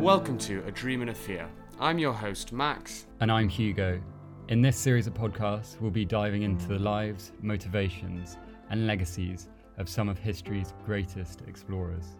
[0.00, 1.46] Welcome to A Dream and a Fear.
[1.78, 3.04] I'm your host, Max.
[3.20, 4.00] And I'm Hugo.
[4.48, 8.38] In this series of podcasts, we'll be diving into the lives, motivations,
[8.70, 12.16] and legacies of some of history's greatest explorers.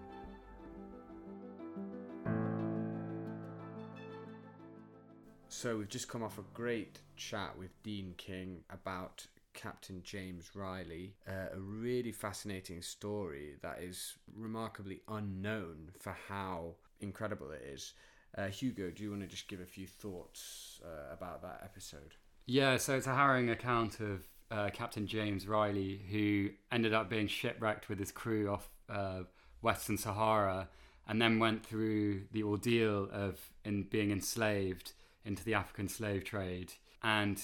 [5.48, 11.14] So, we've just come off a great chat with Dean King about Captain James Riley,
[11.26, 17.94] uh, a really fascinating story that is remarkably unknown for how incredible it is.
[18.36, 22.14] Uh, Hugo, do you want to just give a few thoughts uh, about that episode?
[22.46, 27.26] Yeah, so it's a harrowing account of uh, Captain James Riley, who ended up being
[27.26, 29.22] shipwrecked with his crew off uh,
[29.62, 30.68] Western Sahara,
[31.08, 34.92] and then went through the ordeal of in being enslaved
[35.24, 36.72] into the African slave trade.
[37.02, 37.40] And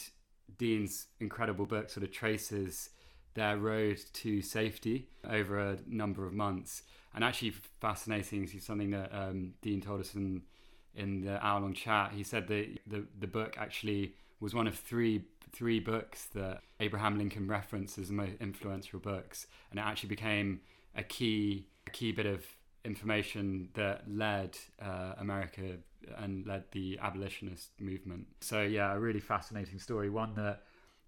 [0.59, 2.91] Dean's incredible book sort of traces
[3.35, 6.83] their road to safety over a number of months.
[7.17, 10.43] And actually, fascinating, is something that um, Dean told us in
[10.95, 12.13] in the hour long chat.
[12.13, 17.17] He said that the the book actually was one of three three books that Abraham
[17.17, 20.61] Lincoln referenced as the most influential books, and it actually became
[20.95, 22.45] a key a key bit of
[22.85, 25.79] information that led uh, America
[26.19, 28.27] and led the abolitionist movement.
[28.41, 30.63] So yeah, a really fascinating story, one that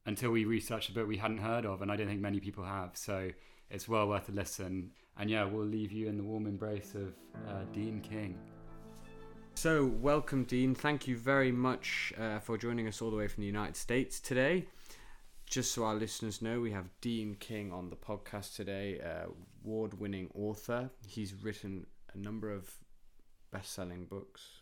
[0.07, 2.65] until we researched the book we hadn't heard of, and I don't think many people
[2.65, 2.93] have.
[2.95, 3.31] So
[3.71, 4.91] it's well worth a listen.
[5.19, 7.15] And yeah, we'll leave you in the warm embrace of
[7.49, 8.39] uh, Dean King.
[9.55, 10.75] So, welcome, Dean.
[10.75, 14.21] Thank you very much uh, for joining us all the way from the United States
[14.21, 14.67] today.
[15.47, 19.31] Just so our listeners know, we have Dean King on the podcast today, uh,
[19.65, 20.91] award winning author.
[21.07, 22.71] He's written a number of
[23.51, 24.61] best selling books.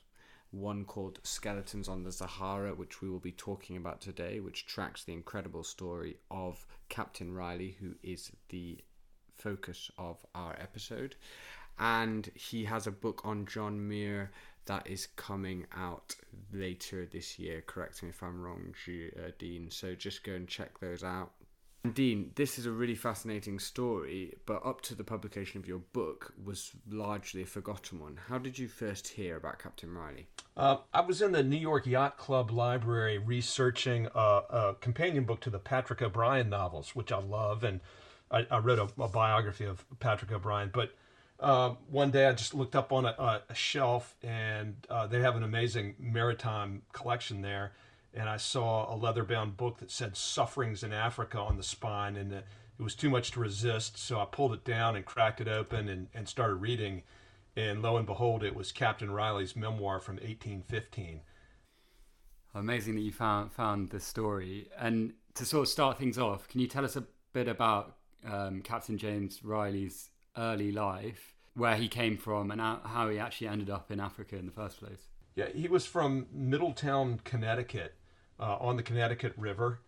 [0.53, 5.05] One called Skeletons on the Sahara, which we will be talking about today, which tracks
[5.05, 8.79] the incredible story of Captain Riley, who is the
[9.37, 11.17] focus of our episode.
[11.79, 14.31] And he has a book on John Muir
[14.67, 16.17] that is coming out
[16.53, 17.63] later this year.
[17.67, 19.71] Correct me if I'm wrong, uh, Dean.
[19.71, 21.33] So just go and check those out.
[21.87, 25.79] And Dean, this is a really fascinating story, but up to the publication of your
[25.79, 28.19] book was largely a forgotten one.
[28.29, 30.27] How did you first hear about Captain Riley?
[30.57, 35.41] Uh, I was in the New York Yacht Club library researching a, a, companion book
[35.43, 37.81] to the Patrick O'Brian novels, which I love, and
[38.31, 40.95] I, I wrote a, a, biography of Patrick O'Brian, But
[41.39, 45.37] uh, one day I just looked up on a, a shelf and uh, they have
[45.37, 47.73] an amazing maritime collection there.
[48.15, 52.17] And I saw a leather bound book that said Sufferings in Africa on the spine.
[52.17, 52.45] And it
[52.79, 53.99] was too much to resist.
[53.99, 57.03] So I pulled it down and cracked it open and, and started reading.
[57.57, 61.21] And lo and behold, it was Captain Riley's memoir from 1815.
[62.55, 64.69] Amazing that you found found this story.
[64.79, 67.05] And to sort of start things off, can you tell us a
[67.35, 73.19] bit about um, Captain James Riley's early life, where he came from, and how he
[73.19, 75.09] actually ended up in Africa in the first place.
[75.35, 77.95] Yeah, he was from Middletown, Connecticut,
[78.41, 79.81] uh, on the Connecticut River.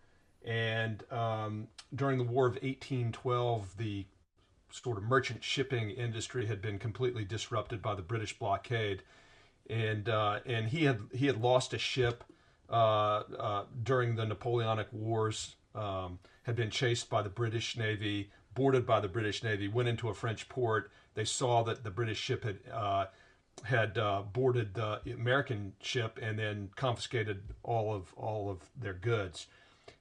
[0.45, 4.05] And um, during the War of 1812, the
[4.71, 9.03] sort of merchant shipping industry had been completely disrupted by the British blockade,
[9.69, 12.23] and uh, and he had he had lost a ship
[12.69, 15.55] uh, uh during the Napoleonic Wars.
[15.75, 20.09] Um, had been chased by the British Navy boarded by the British Navy, went into
[20.09, 20.91] a French port.
[21.13, 23.05] They saw that the British ship had uh,
[23.63, 29.47] had uh, boarded the American ship and then confiscated all of all of their goods.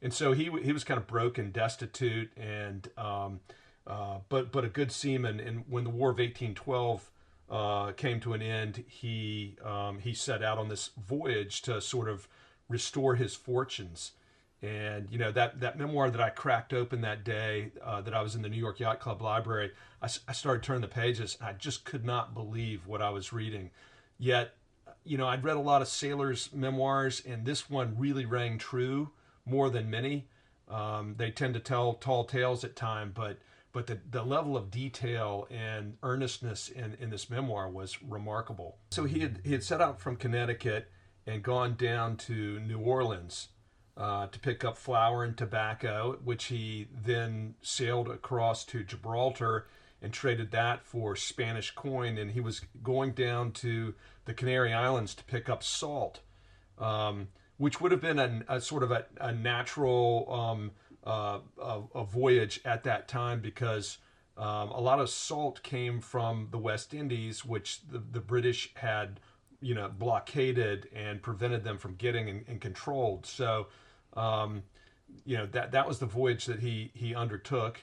[0.03, 3.41] And so he he was kind of broke and destitute, and um,
[3.87, 5.41] uh, but but a good seaman.
[5.41, 7.11] And when the War of 1812
[7.51, 12.09] uh, came to an end, he um, he set out on this voyage to sort
[12.09, 12.29] of
[12.69, 14.13] restore his fortunes.
[14.61, 18.23] And you know that that memoir that I cracked open that day uh, that I
[18.23, 19.71] was in the New York Yacht Club library,
[20.03, 21.39] I, I started turning the pages.
[21.41, 23.71] I just could not believe what I was reading.
[24.19, 24.55] Yet,
[25.05, 29.11] you know, I'd read a lot of sailors' memoirs, and this one really rang true
[29.47, 30.27] more than many.
[30.69, 33.39] Um, they tend to tell tall tales at time, but
[33.71, 38.79] but the, the level of detail and earnestness in, in this memoir was remarkable.
[38.91, 40.91] So he had he had set out from Connecticut
[41.27, 43.49] and gone down to New Orleans
[43.99, 49.67] uh, to pick up flour and tobacco, which he then sailed across to Gibraltar
[50.01, 52.17] and traded that for Spanish coin.
[52.17, 56.21] And he was going down to the Canary Islands to pick up salt,
[56.79, 60.71] um, which would have been a, a sort of a, a natural um,
[61.05, 63.99] uh, a, a, voyage at that time because
[64.37, 69.19] um, a lot of salt came from the West Indies, which the, the British had,
[69.61, 73.27] you know, blockaded and prevented them from getting and, and controlled.
[73.27, 73.69] So
[74.19, 74.63] um,
[75.25, 77.83] you know that that was the voyage that he he undertook,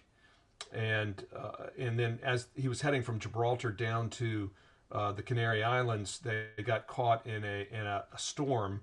[0.72, 4.52] and uh, and then as he was heading from Gibraltar down to
[4.92, 8.82] uh, the Canary Islands, they got caught in a in a, a storm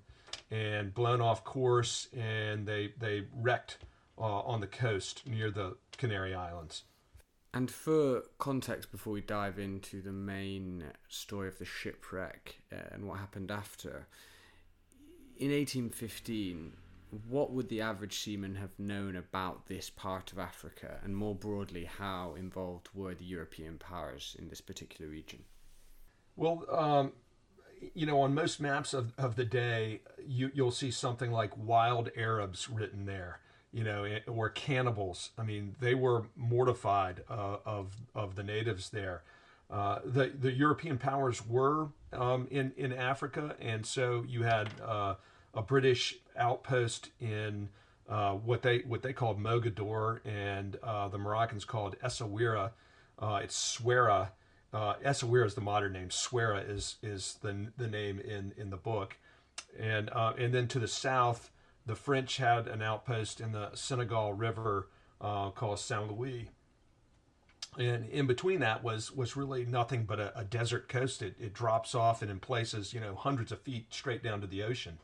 [0.50, 3.78] and blown off course, and they they wrecked
[4.18, 6.84] uh, on the coast near the Canary Islands.
[7.54, 13.06] And for context, before we dive into the main story of the shipwreck uh, and
[13.06, 14.06] what happened after,
[15.36, 16.72] in 1815,
[17.28, 21.84] what would the average seaman have known about this part of Africa, and more broadly,
[21.84, 25.44] how involved were the European powers in this particular region?
[26.36, 27.12] Well, um,
[27.94, 32.10] you know, on most maps of, of the day, you, you'll see something like wild
[32.16, 33.40] Arabs written there
[33.72, 35.30] you know, or cannibals.
[35.38, 39.22] I mean, they were mortified uh, of of the natives there.
[39.70, 45.14] Uh, the the European powers were um, in in Africa, and so you had uh,
[45.54, 47.68] a British outpost in
[48.08, 52.70] uh, what they what they called Mogador, and uh, the Moroccans called Essaouira.
[53.18, 54.32] Uh, it's Souera.
[54.72, 56.10] Uh, Essaouira is the modern name.
[56.10, 59.16] Souera is is the the name in in the book,
[59.78, 61.50] and and then to the south
[61.86, 64.88] the French had an outpost in the Senegal River
[65.20, 66.50] uh, called Saint Louis.
[67.78, 71.22] And in between that was was really nothing but a, a desert coast.
[71.22, 74.46] It, it drops off and in places, you know, hundreds of feet straight down to
[74.46, 74.98] the ocean.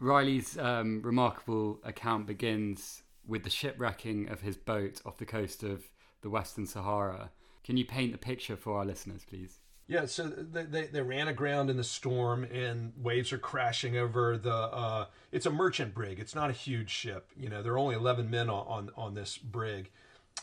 [0.00, 5.90] Riley's um, remarkable account begins with the shipwrecking of his boat off the coast of
[6.22, 7.30] the Western Sahara.
[7.64, 9.58] Can you paint the picture for our listeners, please?
[9.88, 14.36] Yeah, so they, they, they, ran aground in the storm, and waves are crashing over
[14.36, 14.52] the.
[14.52, 16.18] Uh, it's a merchant brig.
[16.18, 17.30] It's not a huge ship.
[17.34, 19.90] You know, there are only eleven men on on, on this brig,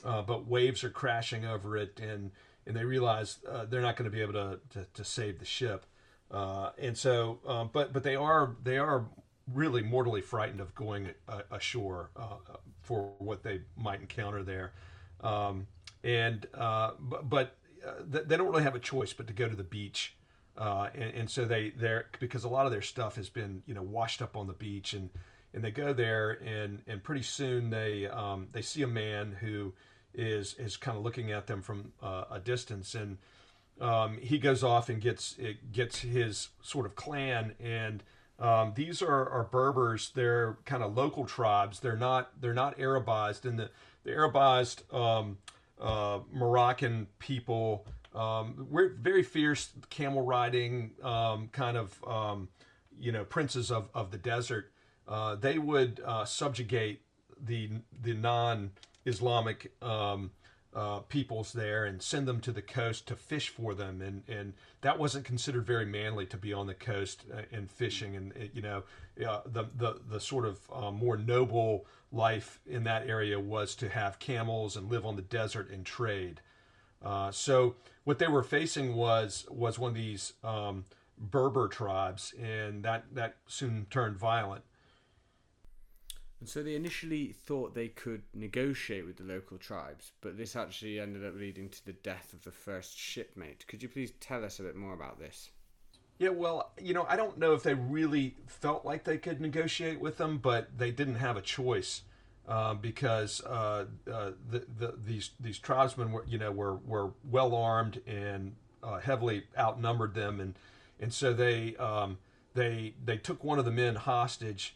[0.04, 2.32] uh, but waves are crashing over it, and
[2.66, 5.46] and they realize uh, they're not going to be able to, to, to save the
[5.46, 5.86] ship,
[6.32, 9.06] uh, and so um, but but they are they are
[9.54, 11.10] really mortally frightened of going
[11.52, 12.38] ashore uh,
[12.82, 14.74] for what they might encounter there,
[15.22, 15.68] um,
[16.04, 17.58] and uh, but, but
[18.08, 20.16] they don't really have a choice but to go to the beach.
[20.58, 23.74] Uh, and, and, so they they're because a lot of their stuff has been you
[23.74, 25.10] know washed up on the beach and
[25.54, 29.74] and they go there and and pretty soon they um, they see a man who
[30.14, 33.18] is is kind of looking at them from uh, a distance and
[33.82, 38.02] um, he goes off and gets it gets his sort of clan and
[38.40, 40.12] um, these are, are Berbers.
[40.14, 41.80] They're kind of local tribes.
[41.80, 43.46] They're not they're not Arabized.
[43.46, 43.70] And the
[44.04, 45.38] the Arabized um,
[45.80, 47.86] uh, Moroccan people.
[48.14, 52.50] Um, we're very fierce camel riding um, kind of um,
[53.00, 54.72] you know princes of, of the desert.
[55.08, 57.02] Uh, they would uh, subjugate
[57.40, 57.70] the
[58.02, 58.72] the non
[59.06, 60.32] Islamic um,
[60.76, 64.54] uh, peoples there and send them to the coast to fish for them, and and
[64.82, 68.62] that wasn't considered very manly to be on the coast uh, and fishing, and you
[68.62, 68.84] know
[69.16, 74.20] the the the sort of uh, more noble life in that area was to have
[74.20, 76.42] camels and live on the desert and trade.
[77.04, 80.84] Uh, so what they were facing was was one of these um,
[81.18, 84.64] Berber tribes, and that that soon turned violent.
[86.40, 91.00] And so they initially thought they could negotiate with the local tribes, but this actually
[91.00, 93.66] ended up leading to the death of the first shipmate.
[93.68, 95.50] Could you please tell us a bit more about this?
[96.18, 100.00] Yeah, well, you know, I don't know if they really felt like they could negotiate
[100.00, 102.04] with them, but they didn't have a choice
[102.48, 107.56] uh, because uh, uh, the, the, these these tribesmen were, you know, were were well
[107.56, 110.54] armed and uh, heavily outnumbered them, and
[111.00, 112.18] and so they um,
[112.54, 114.76] they they took one of the men hostage,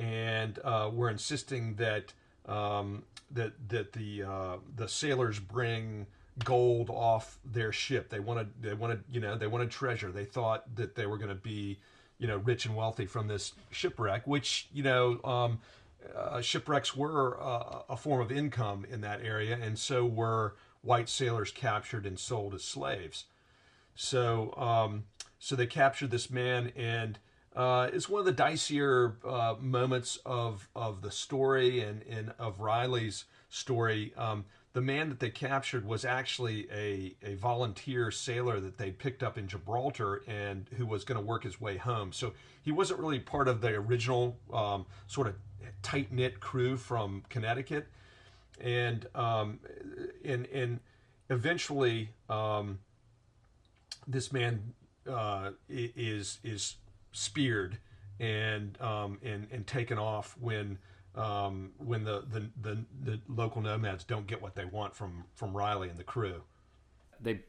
[0.00, 2.12] and uh, were insisting that
[2.46, 6.06] um, that that the uh, the sailors bring
[6.42, 8.08] gold off their ship.
[8.08, 10.10] They wanted they wanted you know they wanted treasure.
[10.10, 11.78] They thought that they were going to be
[12.18, 15.60] you know rich and wealthy from this shipwreck, which you know um,
[16.16, 21.10] uh, shipwrecks were uh, a form of income in that area, and so were white
[21.10, 23.26] sailors captured and sold as slaves.
[23.94, 25.04] So um,
[25.38, 27.18] so they captured this man and.
[27.54, 32.60] Uh, it's one of the dicier uh, moments of of the story and, and of
[32.60, 34.12] Riley's story.
[34.16, 39.24] Um, the man that they captured was actually a, a volunteer sailor that they picked
[39.24, 42.12] up in Gibraltar and who was going to work his way home.
[42.12, 45.34] So he wasn't really part of the original um, sort of
[45.82, 47.88] tight knit crew from Connecticut.
[48.60, 49.58] And um,
[50.24, 50.80] and, and
[51.30, 52.78] eventually, um,
[54.06, 54.74] this man
[55.08, 56.76] uh, is is
[57.12, 57.78] speared
[58.18, 60.78] and um, and and taken off when
[61.14, 65.56] um, when the, the, the, the, local nomads don't get what they want from, from
[65.56, 66.42] Riley and the crew.
[67.20, 67.40] They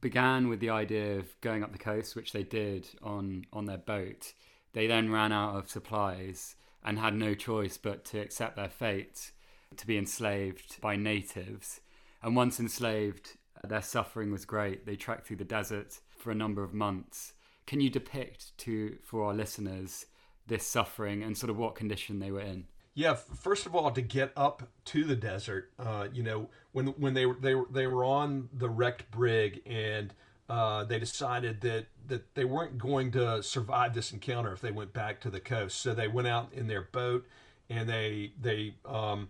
[0.00, 3.78] began with the idea of going up the coast, which they did on, on their
[3.78, 4.32] boat.
[4.72, 9.32] They then ran out of supplies and had no choice but to accept their fate
[9.76, 11.80] to be enslaved by natives.
[12.22, 14.86] And once enslaved, their suffering was great.
[14.86, 17.34] They trekked through the desert for a number of months.
[17.66, 20.06] Can you depict to for our listeners
[20.46, 22.66] this suffering and sort of what condition they were in?
[22.94, 27.14] Yeah, first of all, to get up to the desert, uh, you know, when when
[27.14, 30.12] they were they were they were on the wrecked brig and
[30.48, 34.92] uh, they decided that that they weren't going to survive this encounter if they went
[34.92, 35.80] back to the coast.
[35.80, 37.26] So they went out in their boat
[37.70, 39.28] and they they um,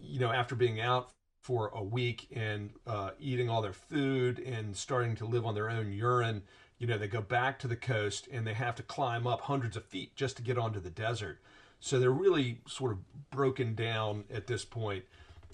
[0.00, 1.10] you know after being out
[1.42, 5.68] for a week and uh, eating all their food and starting to live on their
[5.68, 6.42] own urine,
[6.84, 9.74] you know, they go back to the coast and they have to climb up hundreds
[9.74, 11.38] of feet just to get onto the desert.
[11.80, 12.98] So they're really sort of
[13.30, 15.04] broken down at this point.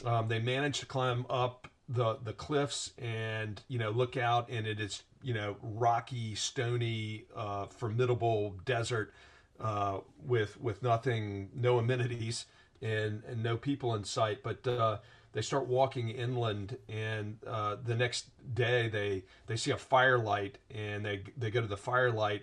[0.04, 4.66] Um, they manage to climb up the the cliffs and you know look out and
[4.66, 9.14] it is you know rocky, stony, uh, formidable desert
[9.60, 12.46] uh, with with nothing, no amenities
[12.82, 14.42] and and no people in sight.
[14.42, 14.98] But uh,
[15.32, 21.04] they start walking inland, and uh, the next day they they see a firelight, and
[21.04, 22.42] they they go to the firelight,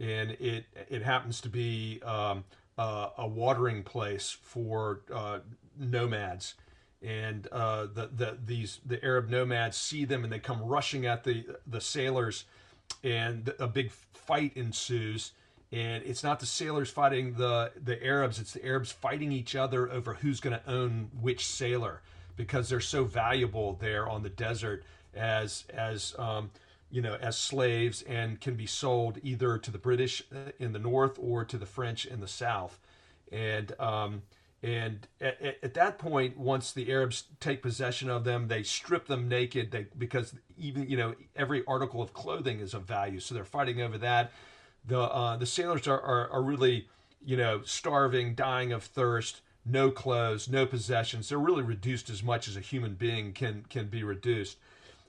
[0.00, 2.44] and it it happens to be um,
[2.76, 5.38] uh, a watering place for uh,
[5.78, 6.54] nomads,
[7.02, 11.22] and uh, the the these the Arab nomads see them, and they come rushing at
[11.22, 12.44] the the sailors,
[13.04, 15.32] and a big fight ensues.
[15.72, 19.90] And it's not the sailors fighting the the Arabs; it's the Arabs fighting each other
[19.90, 22.00] over who's going to own which sailor
[22.36, 26.50] because they're so valuable there on the desert as as um,
[26.90, 30.78] you know as slaves and can be sold either to the British uh, in the
[30.78, 32.78] north or to the French in the south,
[33.32, 34.22] and um,
[34.62, 39.28] and at, at, that point, once the Arabs take possession of them, they strip them
[39.28, 39.70] naked.
[39.70, 43.82] They because even you know every article of clothing is of value, so they're fighting
[43.82, 44.32] over that.
[44.86, 46.88] The uh, the sailors are, are, are really
[47.22, 51.28] you know starving, dying of thirst no clothes, no possessions.
[51.28, 54.58] They're really reduced as much as a human being can can be reduced.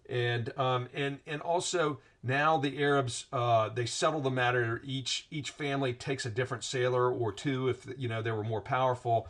[0.10, 4.82] And um, and and also now the Arabs uh, they settle the matter.
[4.86, 8.62] Each each family takes a different sailor or two if you know they were more
[8.62, 9.28] powerful.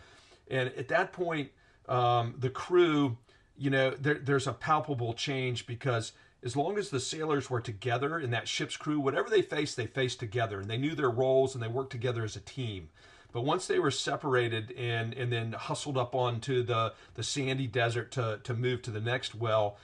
[0.49, 1.49] And at that point,
[1.89, 3.17] um, the crew,
[3.57, 6.11] you know, there, there's a palpable change because
[6.43, 9.87] as long as the sailors were together in that ship's crew, whatever they faced, they
[9.87, 12.89] faced together, and they knew their roles and they worked together as a team.
[13.35, 18.09] But once they were separated and and then hustled up onto the the sandy desert
[18.13, 19.75] to to move to the next well,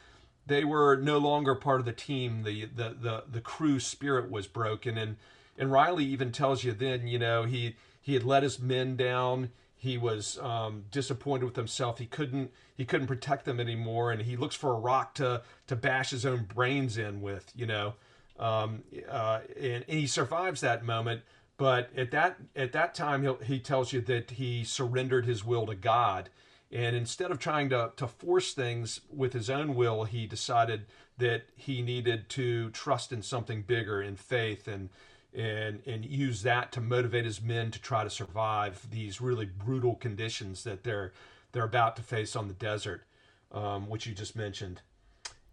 [0.47, 2.43] they were no longer part of the team.
[2.43, 5.17] The the the, the crew spirit was broken, and
[5.57, 9.49] and Riley even tells you then, you know, he he had let his men down.
[9.75, 11.99] He was um, disappointed with himself.
[11.99, 15.75] He couldn't he couldn't protect them anymore, and he looks for a rock to to
[15.75, 17.95] bash his own brains in with, you know.
[18.39, 21.23] Um, uh, and, and he survives that moment
[21.61, 25.67] but at that at that time, he he tells you that he surrendered his will
[25.67, 26.31] to God,
[26.71, 30.87] and instead of trying to to force things with his own will, he decided
[31.19, 34.89] that he needed to trust in something bigger, in faith, and
[35.35, 39.93] and and use that to motivate his men to try to survive these really brutal
[39.93, 41.13] conditions that they're
[41.51, 43.03] they're about to face on the desert,
[43.51, 44.81] um, which you just mentioned.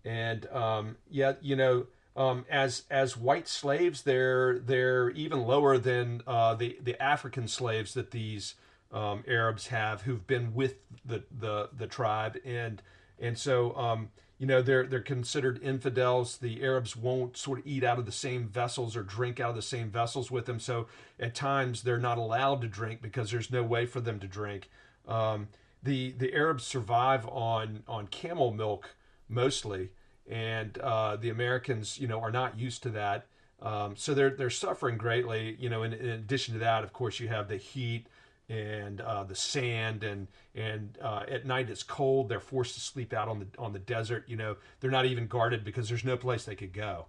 [0.07, 1.87] And um, yeah, you know,
[2.19, 7.95] um, as as white slaves, they're they're even lower than uh, the the African slaves
[7.95, 8.57] that these
[8.93, 12.83] um, Arabs have, who've been with the the the tribe, and
[13.21, 16.39] and so um, you know they're they're considered infidels.
[16.39, 19.57] The Arabs won't sort of eat out of the same vessels or drink out of
[19.57, 20.59] the same vessels with them.
[20.59, 20.89] So
[21.21, 24.69] at times they're not allowed to drink because there's no way for them to drink.
[25.07, 25.49] Um,
[25.85, 28.97] the the Arabs survive on on camel milk
[29.29, 29.91] mostly
[30.29, 33.27] and uh, the Americans, you know, are not used to that.
[33.61, 35.57] Um, so they're they're suffering greatly.
[35.59, 38.07] You know, in, in, addition to that, of course, you have the heat
[38.49, 42.29] and uh, the sand, and and uh, at night it's cold.
[42.29, 44.25] They're forced to sleep out on the on the desert.
[44.29, 47.07] You know, they're not even guarded because there's no place they could go.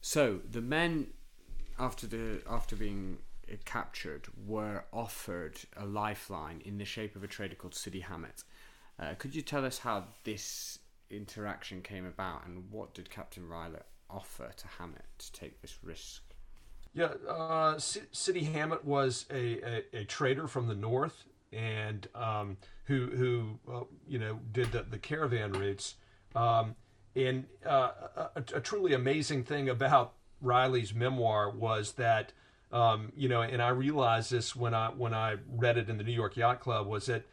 [0.00, 1.08] So the men,
[1.78, 3.18] after the after being
[3.64, 8.44] captured, were offered a lifeline in the shape of a trader called Sidi Hamet.
[8.98, 10.78] Uh, could you tell us how this
[11.12, 16.22] interaction came about, and what did Captain Riley offer to Hamet to take this risk?
[16.94, 19.60] Yeah, uh, Sidi Hamet was a,
[19.94, 24.82] a, a, trader from the north, and um, who who uh, you know did the,
[24.82, 25.94] the caravan routes.
[26.34, 26.76] Um,
[27.14, 27.90] and uh,
[28.36, 32.32] a, a, truly amazing thing about Riley's memoir was that
[32.72, 36.04] um, you know, and I realized this when I when I read it in the
[36.04, 37.24] New York Yacht Club was that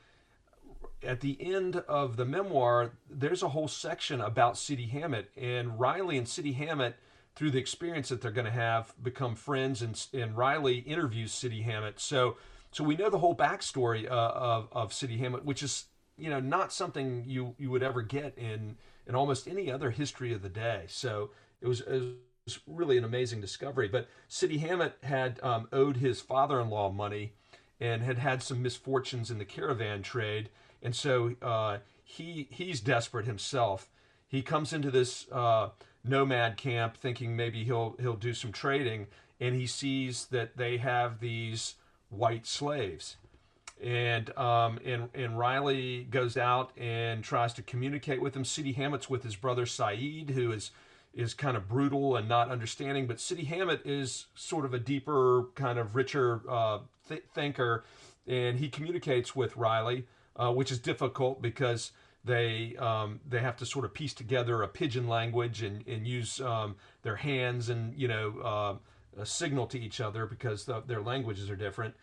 [1.04, 6.18] at the end of the memoir, there's a whole section about Sidi Hamet and Riley
[6.18, 6.96] and Sidi Hamet
[7.36, 11.62] through the experience that they're going to have, become friends, and, and Riley interviews Sidi
[11.62, 12.00] Hamet.
[12.00, 12.38] So,
[12.72, 15.86] so we know the whole backstory uh, of of Sidi Hamet, which is
[16.18, 18.76] you know not something you you would ever get in
[19.08, 20.84] in almost any other history of the day.
[20.88, 22.14] So it was, it
[22.46, 23.88] was really an amazing discovery.
[23.88, 27.34] But Sidi Hamet had um, owed his father-in-law money
[27.80, 30.50] and had had some misfortunes in the caravan trade,
[30.82, 33.90] and so uh, he he's desperate himself.
[34.28, 35.70] He comes into this uh,
[36.04, 39.08] nomad camp thinking maybe he'll he'll do some trading,
[39.40, 41.76] and he sees that they have these
[42.10, 43.18] white slaves
[43.82, 48.44] and um, and and Riley goes out and tries to communicate with him.
[48.44, 50.72] Sidi Hamet's with his brother Saeed, who is
[51.14, 53.08] is kind of brutal and not understanding.
[53.08, 57.84] But Sidi Hamet is sort of a deeper, kind of richer uh, th- thinker,
[58.28, 60.06] and he communicates with Riley,
[60.40, 61.92] uh, which is difficult because
[62.26, 66.42] they um, they have to sort of piece together a pidgin language and and use
[66.42, 68.80] um, their hands and you know
[69.20, 71.96] uh, signal to each other because the, their languages are different.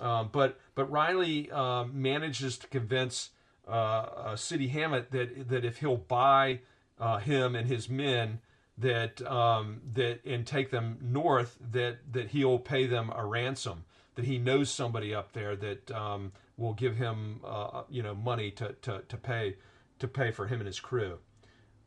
[0.00, 3.30] Um, but but Riley uh, manages to convince
[3.66, 6.60] uh, uh, Sidi Hamet that that if he'll buy
[6.98, 8.40] uh, him and his men
[8.76, 13.84] that um, that and take them north that that he'll pay them a ransom
[14.18, 18.50] that he knows somebody up there that um, will give him uh, you know money
[18.50, 19.54] to, to, to pay
[20.00, 21.18] to pay for him and his crew.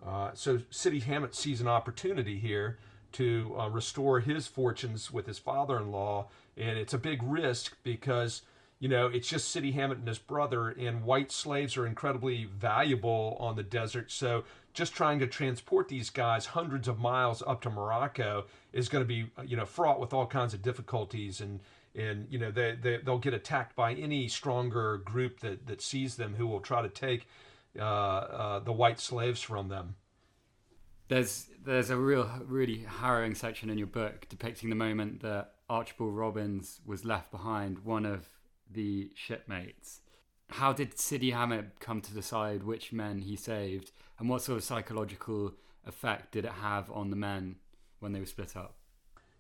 [0.06, 2.80] Uh, so Sidi Hamet sees an opportunity here
[3.12, 8.42] to restore his fortunes with his father-in-law and it's a big risk because
[8.80, 13.38] you know it's just Sidi Hamet and his brother, and white slaves are incredibly valuable
[13.40, 14.12] on the desert.
[14.12, 19.04] So just trying to transport these guys hundreds of miles up to Morocco is going
[19.04, 21.60] to be you know fraught with all kinds of difficulties and
[21.96, 26.16] and you know they, they they'll get attacked by any stronger group that that sees
[26.16, 27.28] them who will try to take
[27.78, 29.96] uh, uh, the white slaves from them.
[31.08, 36.16] There's there's a real really harrowing section in your book depicting the moment that Archibald
[36.16, 38.28] Robbins was left behind, one of
[38.70, 40.02] the shipmates.
[40.50, 44.64] How did Sidi Hamet come to decide which men he saved, and what sort of
[44.64, 45.54] psychological
[45.86, 47.56] effect did it have on the men
[48.00, 48.76] when they were split up?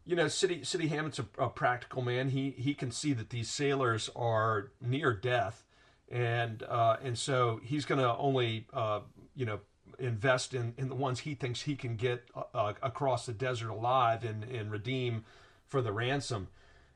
[0.05, 2.29] You know, City Sidi Hamet's a, a practical man.
[2.29, 5.63] He he can see that these sailors are near death,
[6.09, 9.01] and uh, and so he's going to only uh,
[9.35, 9.59] you know
[10.01, 14.23] invest in, in the ones he thinks he can get uh, across the desert alive
[14.25, 15.23] and, and redeem
[15.67, 16.47] for the ransom.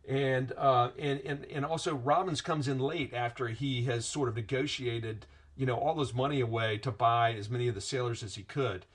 [0.08, 4.36] And, uh, and and and also Robbins comes in late after he has sort of
[4.36, 8.36] negotiated, you know, all his money away to buy as many of the sailors as
[8.36, 8.86] he could,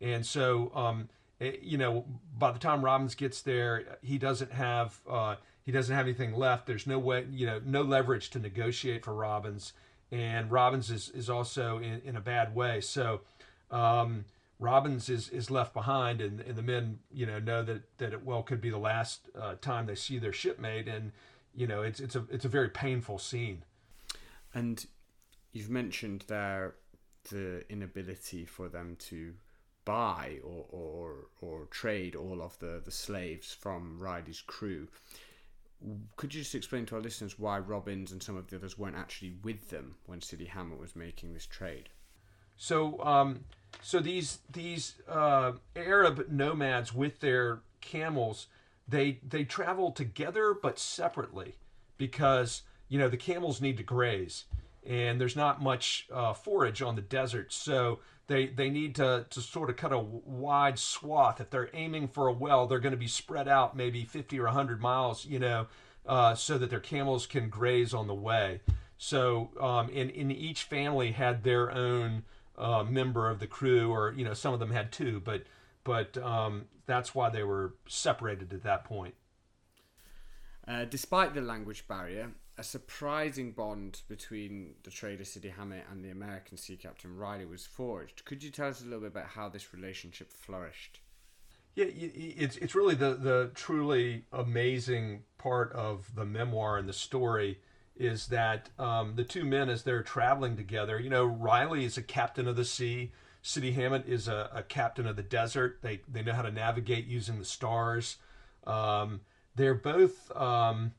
[0.00, 1.08] and so um,
[1.40, 2.04] you know,
[2.38, 6.66] by the time Robbins gets there, he doesn't have uh, he doesn't have anything left.
[6.66, 9.72] There's no way, you know, no leverage to negotiate for Robbins,
[10.10, 12.80] and Robbins is is also in, in a bad way.
[12.80, 13.20] So
[13.70, 14.24] um,
[14.58, 18.24] Robbins is, is left behind, and, and the men, you know, know that that it
[18.24, 21.12] well could be the last uh, time they see their shipmate, and
[21.54, 23.62] you know, it's it's a it's a very painful scene.
[24.54, 24.86] And
[25.52, 26.76] you've mentioned there
[27.30, 29.34] the inability for them to
[29.86, 34.88] buy or or or trade all of the the slaves from Riley's crew.
[36.16, 38.96] Could you just explain to our listeners why Robbins and some of the others weren't
[38.96, 41.88] actually with them when Sidi Hamet was making this trade?
[42.56, 43.44] So um,
[43.80, 48.48] so these these uh, Arab nomads with their camels,
[48.86, 51.56] they they travel together but separately
[51.96, 54.44] because you know the camels need to graze
[54.86, 59.40] and there's not much uh, forage on the desert, so they they need to to
[59.40, 61.40] sort of cut a wide swath.
[61.40, 64.44] If they're aiming for a well, they're going to be spread out maybe 50 or
[64.44, 65.66] 100 miles, you know,
[66.06, 68.60] uh, so that their camels can graze on the way.
[68.98, 72.24] So um, in in each family had their own
[72.56, 75.44] uh, member of the crew, or you know, some of them had two, but
[75.84, 79.14] but um, that's why they were separated at that point.
[80.66, 86.10] Uh, despite the language barrier, a surprising bond between the trader Sidi Hamet and the
[86.10, 88.24] American sea captain Riley was forged.
[88.24, 91.00] Could you tell us a little bit about how this relationship flourished?
[91.74, 97.60] Yeah, it's it's really the the truly amazing part of the memoir and the story
[97.94, 102.02] is that um, the two men, as they're traveling together, you know, Riley is a
[102.02, 103.12] captain of the sea.
[103.42, 105.78] Sidi Hamet is a, a captain of the desert.
[105.82, 108.16] They they know how to navigate using the stars.
[108.66, 109.20] Um,
[109.54, 110.92] they're both um,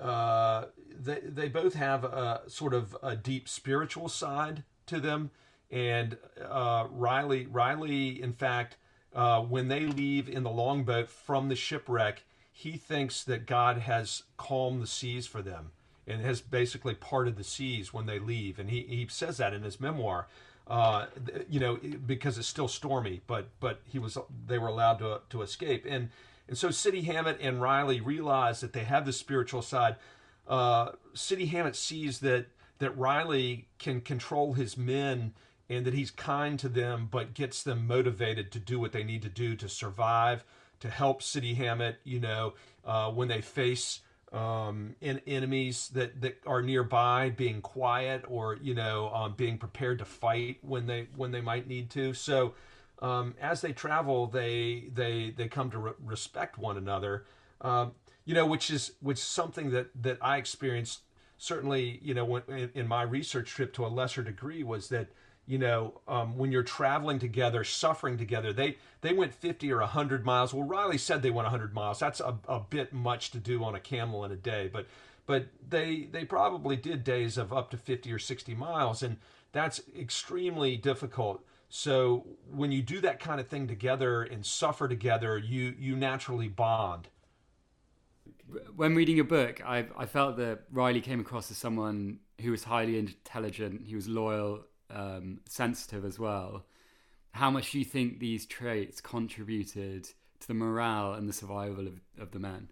[0.00, 0.66] uh,
[0.98, 5.30] they they both have a sort of a deep spiritual side to them.
[5.70, 8.76] And uh, Riley Riley, in fact,
[9.14, 14.22] uh, when they leave in the longboat from the shipwreck, he thinks that God has
[14.36, 15.72] calmed the seas for them
[16.06, 18.58] and has basically parted the seas when they leave.
[18.58, 20.28] And he, he says that in his memoir.
[20.68, 21.06] Uh,
[21.48, 25.42] you know, because it's still stormy, but but he was they were allowed to to
[25.42, 26.10] escape, and
[26.48, 29.96] and so Sidi Hamet and Riley realize that they have the spiritual side.
[30.46, 32.46] Uh, Sidi Hamet sees that
[32.78, 35.32] that Riley can control his men
[35.68, 39.22] and that he's kind to them, but gets them motivated to do what they need
[39.22, 40.44] to do to survive,
[40.80, 42.54] to help Sidi Hamet, you know,
[42.84, 44.00] uh, when they face
[44.32, 49.98] um, in, enemies that, that are nearby, being quiet or you know um, being prepared
[49.98, 52.12] to fight when they when they might need to.
[52.12, 52.54] So
[53.00, 57.24] um, as they travel, they they they come to re- respect one another.
[57.60, 57.92] Um,
[58.24, 61.00] you know, which is which is something that that I experienced
[61.38, 62.00] certainly.
[62.02, 65.08] You know, when, in, in my research trip to a lesser degree was that
[65.46, 68.52] you know, um, when you're traveling together, suffering together.
[68.52, 70.52] They they went 50 or 100 miles.
[70.52, 72.00] Well, Riley said they went 100 miles.
[72.00, 74.86] That's a, a bit much to do on a camel in a day, but
[75.24, 79.18] but they they probably did days of up to 50 or 60 miles, and
[79.52, 81.44] that's extremely difficult.
[81.68, 86.48] So when you do that kind of thing together and suffer together, you you naturally
[86.48, 87.08] bond.
[88.76, 92.64] When reading your book, I I felt that Riley came across as someone who was
[92.64, 93.82] highly intelligent.
[93.86, 96.64] He was loyal um, sensitive as well.
[97.32, 100.04] How much do you think these traits contributed
[100.40, 102.70] to the morale and the survival of, of the men?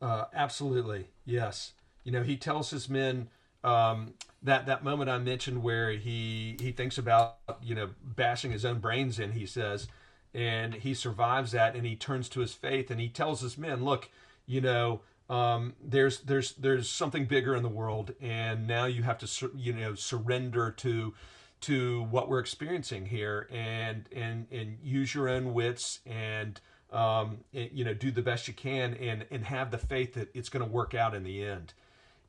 [0.00, 1.72] Uh, absolutely, yes.
[2.04, 3.28] You know, he tells his men
[3.62, 8.64] um, that that moment I mentioned where he he thinks about you know bashing his
[8.64, 9.32] own brains in.
[9.32, 9.88] He says,
[10.34, 13.84] and he survives that, and he turns to his faith, and he tells his men,
[13.84, 14.10] "Look,
[14.46, 19.18] you know, um, there's there's there's something bigger in the world, and now you have
[19.18, 21.14] to you know surrender to
[21.62, 27.84] to what we're experiencing here, and and and use your own wits and um, you
[27.84, 30.70] know do the best you can, and and have the faith that it's going to
[30.70, 31.74] work out in the end.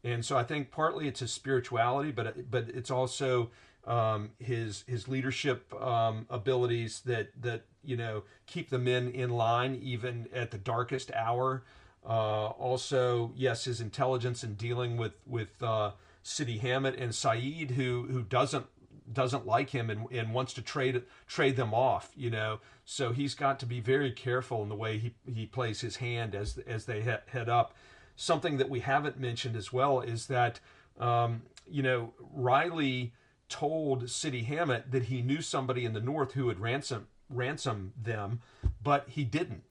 [0.04, 3.52] And so I think partly it's his spirituality, but but it's also
[3.86, 9.80] um, his his leadership um, abilities that that you know keep the men in line
[9.82, 11.64] even at the darkest hour.
[12.04, 15.92] Uh, also, yes, his intelligence in dealing with with uh,
[16.24, 18.66] Sidi Hamet and Saeed, who who doesn't
[19.12, 22.12] doesn't like him and, and wants to trade trade them off.
[22.16, 25.82] You know, so he's got to be very careful in the way he he plays
[25.82, 27.76] his hand as as they he, head up.
[28.22, 30.60] Something that we haven't mentioned as well is that
[31.00, 33.14] um, you know Riley
[33.50, 38.42] told Sidi Hamet that he knew somebody in the north who would ransom ransom them,
[38.84, 39.64] but he didn't.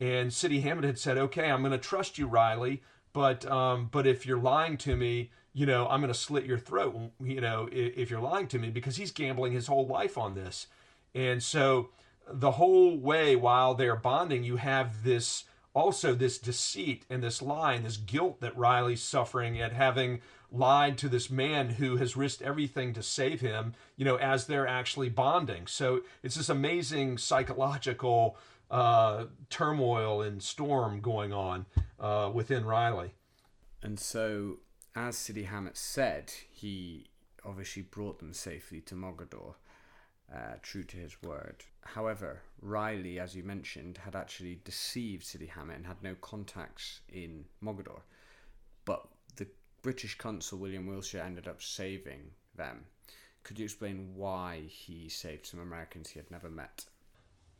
[0.00, 4.08] And Sidi Hamet had said, "Okay, I'm going to trust you, Riley, but um, but
[4.08, 7.68] if you're lying to me, you know, I'm going to slit your throat, you know,
[7.70, 10.66] if, if you're lying to me," because he's gambling his whole life on this.
[11.14, 11.90] And so
[12.28, 17.74] the whole way while they're bonding, you have this also this deceit and this lie
[17.74, 22.40] and this guilt that Riley's suffering at having lied to this man who has risked
[22.40, 25.66] everything to save him, you know, as they're actually bonding.
[25.66, 28.36] So it's this amazing psychological
[28.70, 31.66] uh, turmoil and storm going on
[31.98, 33.14] uh, within Riley.
[33.82, 34.58] And so,
[34.96, 37.06] as Sidi Hamet said, he
[37.44, 39.54] obviously brought them safely to Mogador,
[40.32, 41.64] uh, true to his word.
[41.82, 47.44] However, Riley, as you mentioned, had actually deceived Sidi Hamet and had no contacts in
[47.62, 48.00] Mogador.
[48.84, 49.06] But
[49.36, 49.46] the
[49.82, 52.84] British consul William Wilshire ended up saving them.
[53.42, 56.86] Could you explain why he saved some Americans he had never met?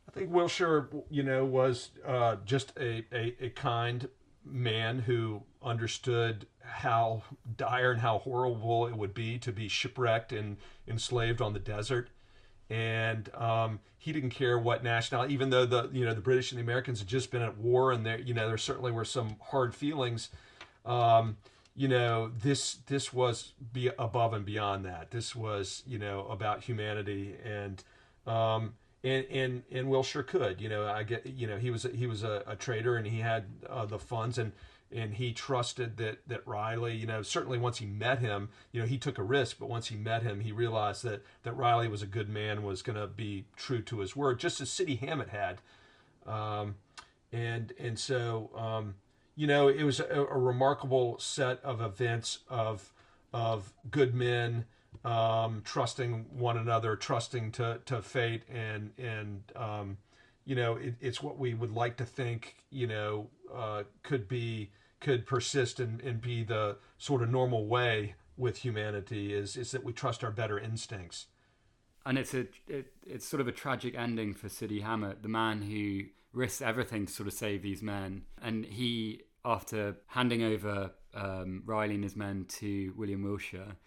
[0.07, 4.07] I think Wilshire, you know, was uh, just a, a, a, kind
[4.43, 7.23] man who understood how
[7.57, 12.09] dire and how horrible it would be to be shipwrecked and enslaved on the desert.
[12.69, 16.59] And um, he didn't care what nationality, even though the you know the British and
[16.59, 19.35] the Americans had just been at war, and there you know there certainly were some
[19.39, 20.29] hard feelings.
[20.85, 21.37] Um,
[21.75, 25.11] you know this this was be above and beyond that.
[25.11, 27.83] This was you know about humanity and
[28.25, 28.73] um,
[29.03, 30.59] and and and Wilshire could.
[30.59, 31.25] You know, I get.
[31.25, 33.99] You know, he was a, he was a, a trader and he had uh, the
[33.99, 34.51] funds and
[34.95, 36.95] and he trusted that that Riley.
[36.95, 39.87] You know, certainly once he met him, you know, he took a risk, but once
[39.87, 43.07] he met him, he realized that that Riley was a good man, was going to
[43.07, 45.59] be true to his word, just as Sidi Hamet had.
[46.25, 46.75] Um,
[47.31, 48.95] and and so um,
[49.35, 52.93] you know, it was a, a remarkable set of events of
[53.33, 54.65] of good men
[55.03, 59.97] um, trusting one another, trusting to, to fate, and and um,
[60.45, 64.71] you know it, it's what we would like to think you know uh, could be
[64.99, 69.83] could persist and, and be the sort of normal way with humanity is is that
[69.83, 71.27] we trust our better instincts.
[72.05, 75.61] And it's a it, it's sort of a tragic ending for Sidi Hamet, the man
[75.61, 76.01] who
[76.33, 81.95] risks everything to sort of save these men, and he after handing over um, Riley
[81.95, 83.77] and his men to William Wilshire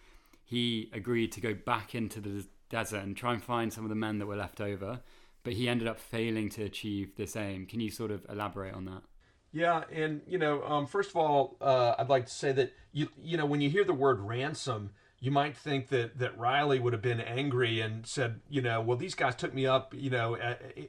[0.49, 3.95] he agreed to go back into the desert and try and find some of the
[3.95, 5.01] men that were left over,
[5.45, 7.67] but he ended up failing to achieve this aim.
[7.67, 9.03] Can you sort of elaborate on that?
[9.53, 13.09] Yeah, and you know, um, first of all, uh, I'd like to say that you
[13.23, 16.93] you know when you hear the word ransom, you might think that that Riley would
[16.93, 20.37] have been angry and said, you know, well these guys took me up, you know,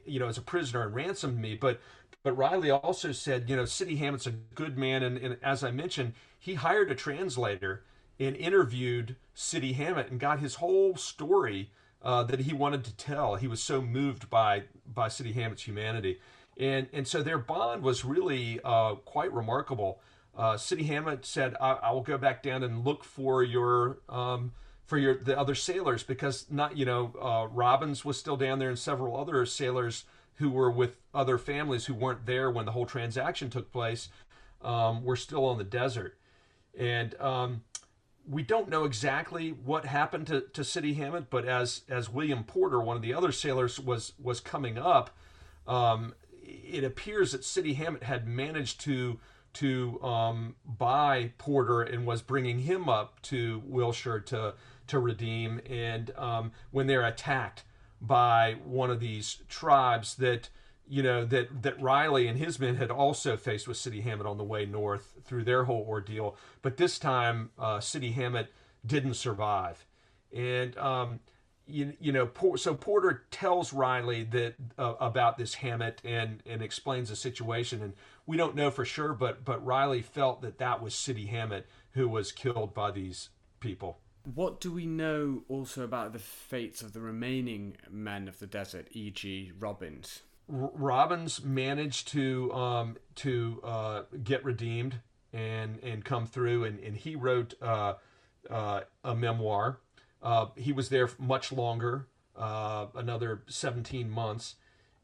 [0.04, 1.80] you know as a prisoner and ransomed me, but
[2.22, 5.70] but Riley also said, you know, Sidi Hamet's a good man, and, and as I
[5.70, 7.84] mentioned, he hired a translator
[8.18, 11.70] and interviewed Sidi Hamet and got his whole story
[12.02, 13.36] uh, that he wanted to tell.
[13.36, 16.20] He was so moved by by Sidi Hamet's humanity,
[16.60, 20.00] and and so their bond was really uh, quite remarkable.
[20.36, 24.52] Uh, Sidi Hamet said, I, "I will go back down and look for your." Um,
[24.86, 28.70] for your the other sailors because not you know uh, Robbins was still down there
[28.70, 30.02] and several other sailors
[30.38, 34.08] who were with other families who weren't there when the whole transaction took place
[34.62, 36.18] um, were still on the desert
[36.76, 37.62] and um,
[38.28, 42.80] we don't know exactly what happened to, to Sidi Hamet, but as as William Porter,
[42.80, 45.10] one of the other sailors, was was coming up,
[45.66, 46.14] um,
[46.64, 49.18] it appears that Sidi Hamet had managed to
[49.52, 54.54] to um, buy Porter and was bringing him up to Wilshire to
[54.86, 55.60] to redeem.
[55.68, 57.64] And um, when they're attacked
[58.00, 60.48] by one of these tribes that
[60.88, 64.38] you know that that Riley and his men had also faced with Sidi Hamet on
[64.38, 68.48] the way north through their whole ordeal, but this time uh, Sidi Hamet
[68.84, 69.86] didn't survive,
[70.34, 71.20] and um,
[71.70, 77.08] you, you know so Porter tells Riley that uh, about this Hamet and and explains
[77.08, 77.94] the situation, and
[78.26, 82.08] we don't know for sure, but but Riley felt that that was Sidi Hamet who
[82.08, 83.98] was killed by these people.
[84.34, 88.88] What do we know also about the fates of the remaining men of the desert,
[88.92, 90.22] e.g., Robbins?
[90.46, 94.96] Robbins managed to um, to uh, get redeemed
[95.32, 97.94] and and come through, and, and he wrote uh,
[98.48, 99.78] uh, a memoir.
[100.22, 102.06] Uh, he was there much longer,
[102.36, 104.56] uh, another seventeen months,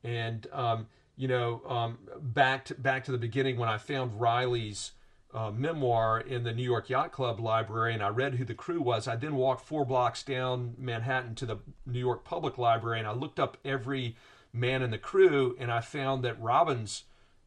[0.05, 4.93] and um, you know um, back to, back to the beginning when I found Riley's
[5.33, 8.81] uh, memoir in the New York Yacht Club library, and I read who the crew
[8.81, 9.07] was.
[9.07, 13.13] I then walked four blocks down Manhattan to the New York Public Library, and I
[13.13, 14.17] looked up every
[14.53, 17.05] man in the crew, and I found that Robbins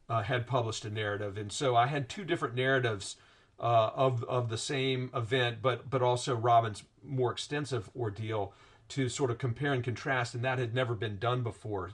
[0.08, 3.16] uh, had published a narrative, and so I had two different narratives
[3.60, 8.54] uh, of of the same event, but but also Robbins' more extensive ordeal
[8.90, 11.92] to sort of compare and contrast, and that had never been done before.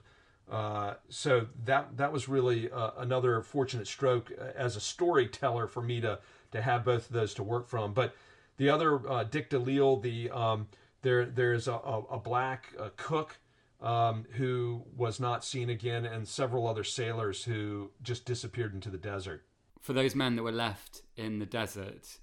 [0.50, 5.82] Uh, so that that was really uh, another fortunate stroke uh, as a storyteller for
[5.82, 6.20] me to
[6.52, 7.94] to have both of those to work from.
[7.94, 8.16] But
[8.58, 10.68] the other uh, Dick DeLisle, the um,
[11.02, 13.38] there there's a, a, a black cook
[13.82, 18.98] um, who was not seen again, and several other sailors who just disappeared into the
[18.98, 19.44] desert.
[19.86, 22.18] For those men that were left in the desert,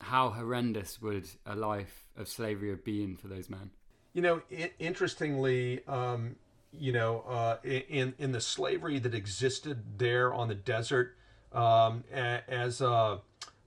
[0.00, 3.70] how horrendous would a life of slavery have been for those men?
[4.14, 4.42] You know,
[4.80, 6.34] interestingly, um,
[6.72, 11.14] you know, uh, in in the slavery that existed there on the desert,
[11.52, 13.18] um, as uh,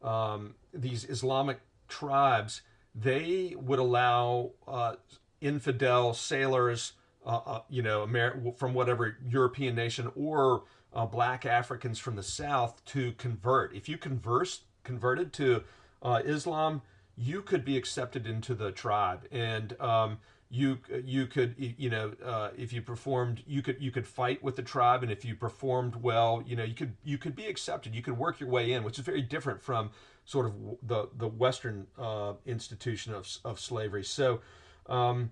[0.03, 4.95] um, these Islamic tribes, they would allow uh,
[5.39, 6.91] infidel sailors
[7.27, 12.23] uh, uh, you know, Amer- from whatever European nation or uh, black Africans from the
[12.23, 13.75] South to convert.
[13.75, 15.63] If you converse, converted to
[16.01, 16.81] uh, Islam,
[17.15, 20.19] you could be accepted into the tribe, and um,
[20.49, 24.55] you you could you know uh, if you performed you could you could fight with
[24.55, 27.95] the tribe, and if you performed well, you know you could you could be accepted.
[27.95, 29.91] You could work your way in, which is very different from
[30.25, 34.03] sort of the the Western uh, institution of of slavery.
[34.03, 34.41] So.
[34.87, 35.31] Um,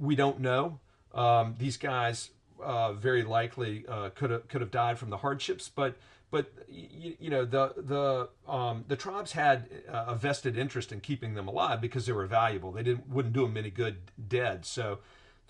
[0.00, 0.80] we don't know.
[1.12, 2.30] Um, these guys
[2.62, 5.96] uh, very likely uh, could have could have died from the hardships, but
[6.30, 11.34] but you, you know the the um, the tribes had a vested interest in keeping
[11.34, 12.72] them alive because they were valuable.
[12.72, 14.66] They didn't wouldn't do them any good dead.
[14.66, 14.98] So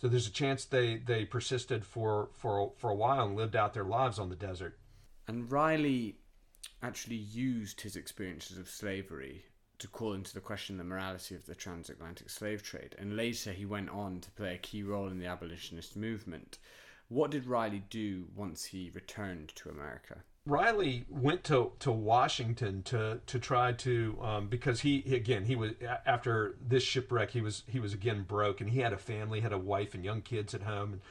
[0.01, 3.75] so there's a chance they they persisted for for for a while and lived out
[3.75, 4.79] their lives on the desert.
[5.27, 6.17] And Riley
[6.83, 9.45] actually used his experiences of slavery
[9.79, 13.65] to call into the question the morality of the transatlantic slave trade, and later he
[13.65, 16.59] went on to play a key role in the abolitionist movement.
[17.09, 20.23] What did Riley do once he returned to America?
[20.45, 25.73] Riley went to, to Washington to to try to um, because he again he was
[26.07, 29.53] after this shipwreck he was he was again broke and he had a family had
[29.53, 31.03] a wife and young kids at home and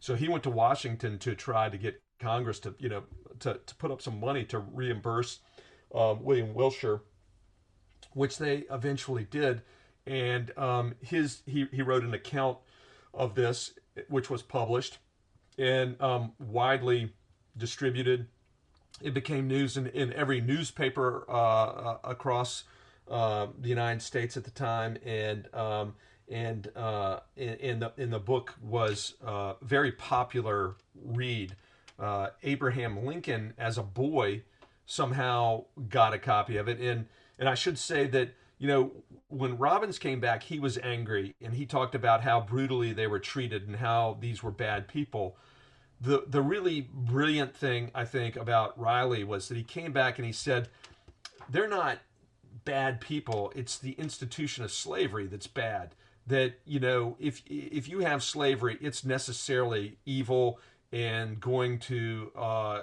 [0.00, 3.02] so he went to Washington to try to get Congress to you know
[3.40, 5.40] to, to put up some money to reimburse
[5.94, 7.02] um, William Wilshire
[8.12, 9.62] which they eventually did.
[10.06, 12.58] And um, his he, he wrote an account
[13.12, 13.74] of this,
[14.08, 14.98] which was published
[15.58, 17.12] and um, widely
[17.56, 18.26] distributed.
[19.02, 22.64] It became news in, in every newspaper uh, uh, across
[23.10, 25.94] uh, the United States at the time, and um,
[26.30, 31.56] and uh, the in the book was uh, very popular read.
[31.98, 34.42] Uh, Abraham Lincoln, as a boy,
[34.86, 37.06] somehow got a copy of it, and
[37.38, 38.92] and I should say that you know,
[39.28, 43.18] when Robbins came back, he was angry and he talked about how brutally they were
[43.18, 45.36] treated and how these were bad people.
[46.00, 50.26] The the really brilliant thing I think about Riley was that he came back and
[50.26, 50.68] he said,
[51.48, 51.98] they're not
[52.64, 53.52] bad people.
[53.54, 55.94] It's the institution of slavery that's bad.
[56.26, 60.58] That you know, if if you have slavery, it's necessarily evil
[60.92, 62.82] and going to uh,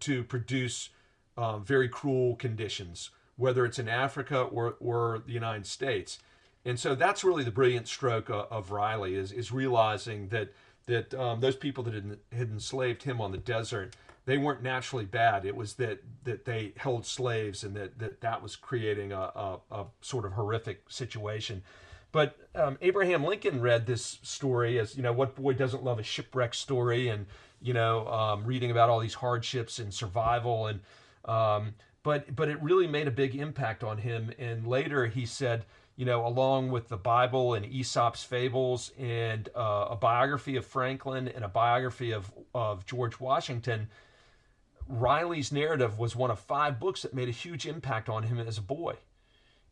[0.00, 0.90] to produce
[1.36, 6.18] uh, very cruel conditions whether it's in Africa or, or the United States.
[6.64, 10.52] And so that's really the brilliant stroke of, of Riley is, is realizing that
[10.86, 15.04] that um, those people that had, had enslaved him on the desert, they weren't naturally
[15.04, 15.44] bad.
[15.44, 19.58] It was that that they held slaves and that that, that was creating a, a,
[19.70, 21.62] a sort of horrific situation.
[22.12, 26.02] But um, Abraham Lincoln read this story as you know, what boy doesn't love a
[26.02, 27.26] shipwreck story, and
[27.62, 30.80] you know, um, reading about all these hardships and survival, and
[31.24, 34.32] um, but but it really made a big impact on him.
[34.38, 35.64] And later he said,
[35.96, 41.28] you know, along with the Bible and Aesop's fables and uh, a biography of Franklin
[41.28, 43.88] and a biography of of George Washington,
[44.88, 48.58] Riley's narrative was one of five books that made a huge impact on him as
[48.58, 48.96] a boy.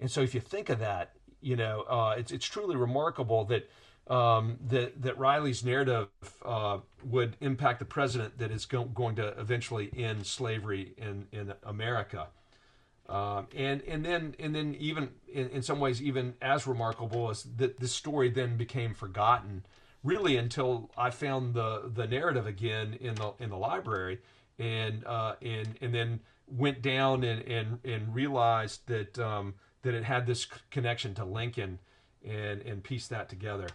[0.00, 3.68] And so if you think of that, you know, uh, it's it's truly remarkable that.
[4.08, 6.08] Um, that that Riley's narrative
[6.42, 11.52] uh, would impact the president that is go- going to eventually end slavery in in
[11.62, 12.28] America.
[13.08, 17.42] Um, and and then and then even in, in some ways even as remarkable as
[17.56, 19.64] that this story then became forgotten
[20.02, 24.20] really until I found the the narrative again in the in the library
[24.58, 30.04] and uh, and and then went down and and, and realized that um, that it
[30.04, 31.78] had this connection to Lincoln
[32.26, 33.68] and and pieced that together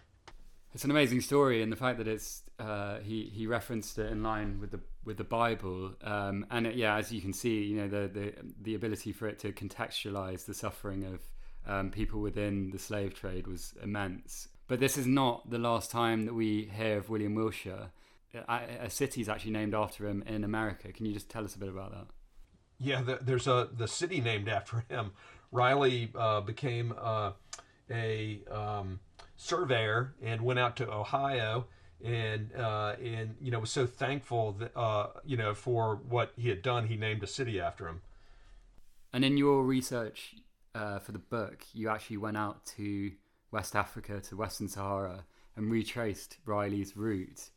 [0.73, 4.23] it's an amazing story, and the fact that it's uh, he he referenced it in
[4.23, 7.77] line with the with the Bible, um, and it, yeah, as you can see, you
[7.77, 11.21] know the the the ability for it to contextualize the suffering of
[11.71, 14.47] um, people within the slave trade was immense.
[14.67, 17.91] But this is not the last time that we hear of William Willshire.
[18.33, 20.91] A, a city is actually named after him in America.
[20.91, 22.07] Can you just tell us a bit about that?
[22.79, 25.11] Yeah, the, there's a the city named after him.
[25.51, 27.33] Riley uh, became uh,
[27.91, 28.99] a um,
[29.43, 31.65] surveyor and went out to Ohio
[32.03, 36.49] and uh, and you know was so thankful that uh, you know for what he
[36.49, 36.87] had done.
[36.87, 38.01] He named a city after him.
[39.11, 40.35] And in your research
[40.73, 43.11] uh, for the book, you actually went out to
[43.51, 45.25] West Africa to Western Sahara
[45.55, 47.49] and retraced Riley's route.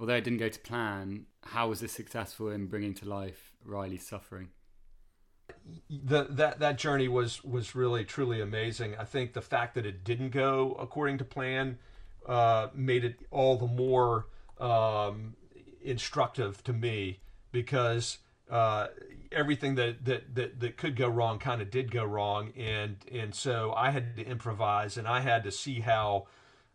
[0.00, 4.06] Although it didn't go to plan, how was this successful in bringing to life Riley's
[4.06, 4.48] suffering?
[5.90, 8.96] The that that journey was was really truly amazing.
[8.98, 11.78] I think the fact that it didn't go according to plan
[12.26, 14.26] uh, made it all the more
[14.58, 15.34] um,
[15.82, 17.20] instructive to me
[17.52, 18.18] because
[18.50, 18.88] uh,
[19.32, 23.34] everything that, that that that could go wrong kind of did go wrong, and and
[23.34, 26.26] so I had to improvise and I had to see how.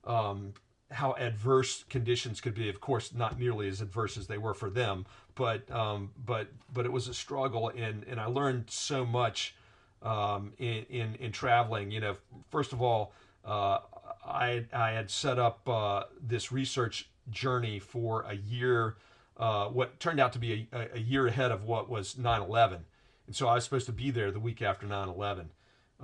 [0.06, 0.54] Um,
[0.92, 2.70] how adverse conditions could be.
[2.70, 6.86] Of course, not nearly as adverse as they were for them, but um, but but
[6.86, 9.56] it was a struggle, and and I learned so much
[10.02, 11.92] um, in, in in traveling.
[11.92, 12.18] You know,
[12.50, 13.14] first of all,
[13.46, 13.80] uh,
[14.26, 18.96] I I had set up uh, this research journey for a year,
[19.38, 22.80] uh, what turned out to be a, a year ahead of what was 9/11,
[23.28, 25.46] and so I was supposed to be there the week after 9/11.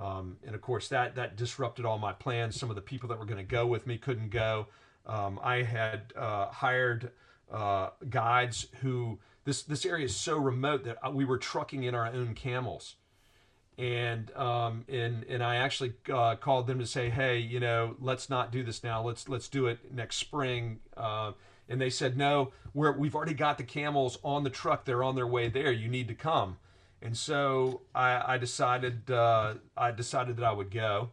[0.00, 2.58] Um, and of course, that that disrupted all my plans.
[2.58, 4.66] Some of the people that were going to go with me couldn't go.
[5.06, 7.12] Um, I had uh, hired
[7.50, 11.94] uh, guides who this this area is so remote that uh, we were trucking in
[11.94, 12.96] our own camels,
[13.78, 18.28] and um, and and I actually uh, called them to say, hey, you know, let's
[18.28, 19.02] not do this now.
[19.02, 20.80] Let's let's do it next spring.
[20.96, 21.32] Uh,
[21.68, 24.84] and they said, no, we're we've already got the camels on the truck.
[24.84, 25.72] They're on their way there.
[25.72, 26.58] You need to come.
[27.02, 31.10] And so I, I decided uh, I decided that I would go.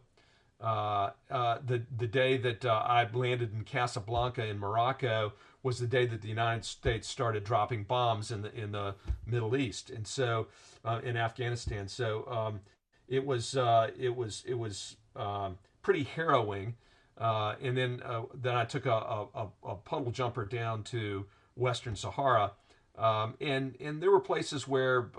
[0.60, 5.86] Uh, uh, the the day that uh, I landed in Casablanca in Morocco, was the
[5.86, 8.94] day that the United States started dropping bombs in the in the
[9.26, 10.46] Middle East, and so
[10.84, 11.86] uh, in Afghanistan.
[11.86, 12.60] So um,
[13.08, 16.76] it was uh, it was it was um, pretty harrowing.
[17.18, 18.02] And then
[18.34, 21.26] then I took a, a, a, puddle jumper down to
[21.56, 22.52] Western Sahara,
[22.96, 25.10] um, and and there were places where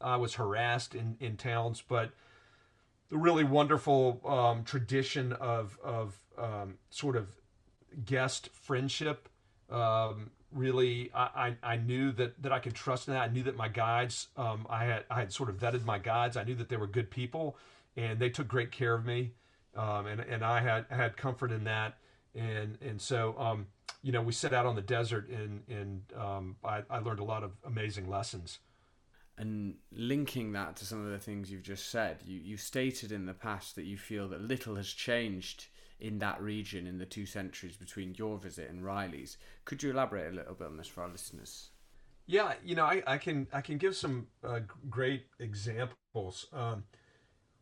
[0.00, 2.10] I was harassed in, in towns, but
[3.10, 7.28] the really wonderful um, tradition of of um, sort of
[8.04, 9.28] guest friendship
[9.70, 13.22] um, really, I, I, I, knew that, that I could trust in that.
[13.22, 16.36] I knew that my guides, um, I had I had sort of vetted my guides.
[16.36, 17.56] I knew that they were good people,
[17.96, 19.32] and they took great care of me,
[19.76, 21.98] um, and and I had had comfort in that.
[22.34, 23.66] And and so um,
[24.02, 27.24] you know we set out on the desert, and and um, I, I learned a
[27.24, 28.58] lot of amazing lessons.
[29.36, 33.26] And linking that to some of the things you've just said, you, you stated in
[33.26, 35.66] the past that you feel that little has changed
[35.98, 39.36] in that region in the two centuries between your visit and Riley's.
[39.64, 41.70] Could you elaborate a little bit on this for our listeners?
[42.26, 46.46] Yeah, you know, I, I can I can give some uh, great examples.
[46.52, 46.84] Um,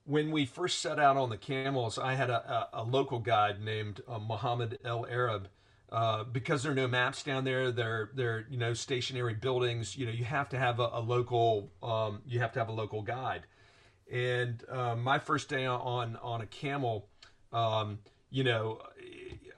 [0.04, 3.60] when we first set out on the camels, I had a, a, a local guide
[3.60, 5.48] named uh, Muhammad El Arab.
[5.92, 9.94] Uh, because there are no maps down there, they're you know stationary buildings.
[9.94, 12.72] You know you have to have a, a local um, you have to have a
[12.72, 13.42] local guide.
[14.10, 17.08] And uh, my first day on on a camel,
[17.52, 17.98] um,
[18.30, 18.80] you know,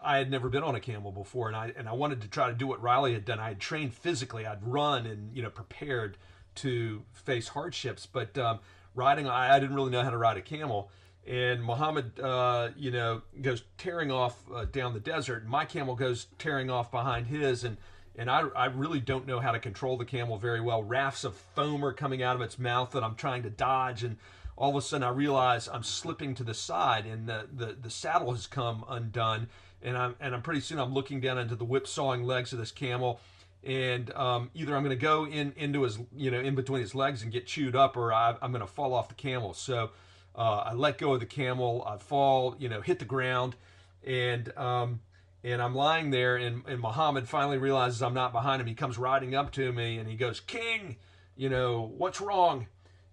[0.02, 2.48] I had never been on a camel before, and I and I wanted to try
[2.48, 3.38] to do what Riley had done.
[3.38, 6.18] I had trained physically, I'd run and you know prepared
[6.56, 8.58] to face hardships, but um,
[8.96, 10.90] riding, I, I, didn't really know how to ride a camel.
[11.26, 15.46] And Muhammad, uh, you know, goes tearing off uh, down the desert.
[15.46, 17.78] My camel goes tearing off behind his, and
[18.16, 20.82] and I, I really don't know how to control the camel very well.
[20.82, 24.18] Rafts of foam are coming out of its mouth that I'm trying to dodge, and
[24.56, 27.90] all of a sudden I realize I'm slipping to the side, and the the, the
[27.90, 29.48] saddle has come undone,
[29.82, 32.70] and I'm and I'm pretty soon I'm looking down into the whipsawing legs of this
[32.70, 33.20] camel
[33.66, 36.94] and um, either I'm going to go in into his, you know, in between his
[36.94, 39.54] legs and get chewed up, or I, am going to fall off the camel.
[39.54, 39.90] So
[40.36, 41.84] uh, I let go of the camel.
[41.86, 43.56] I fall, you know, hit the ground,
[44.04, 45.00] and um,
[45.44, 46.36] and I'm lying there.
[46.36, 48.66] And, and Muhammad finally realizes I'm not behind him.
[48.66, 50.96] He comes riding up to me and he goes, "King,
[51.36, 52.66] you know what's wrong?"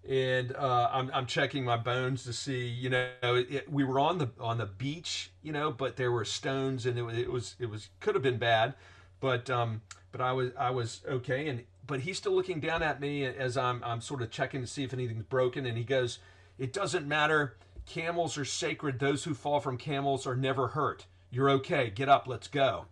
[0.08, 4.18] And uh, I'm, I'm checking my bones to see, you know, it, we were on
[4.18, 7.70] the on the beach, you know, but there were stones and it, it was it
[7.70, 8.74] was could have been bad,
[9.20, 13.00] but um, but I was I was okay, and but he's still looking down at
[13.00, 16.18] me as I'm I'm sort of checking to see if anything's broken, and he goes,
[16.58, 17.56] "It doesn't matter.
[17.86, 18.98] Camels are sacred.
[18.98, 21.06] Those who fall from camels are never hurt.
[21.30, 21.90] You're okay.
[21.90, 22.26] Get up.
[22.26, 22.86] Let's go."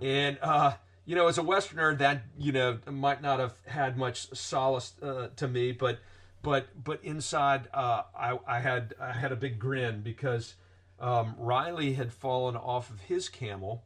[0.00, 0.74] And uh,
[1.04, 5.28] you know, as a Westerner, that you know might not have had much solace uh,
[5.36, 5.98] to me, but
[6.42, 10.54] but but inside, uh, I I had I had a big grin because
[11.00, 13.84] um, Riley had fallen off of his camel,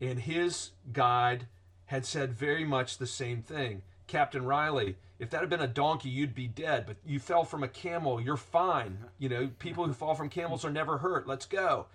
[0.00, 1.46] and his guide
[1.86, 3.82] had said very much the same thing.
[4.06, 7.62] Captain Riley, if that had been a donkey, you'd be dead, but you fell from
[7.62, 8.98] a camel, you're fine.
[9.18, 11.26] You know, people who fall from camels are never hurt.
[11.26, 11.86] Let's go.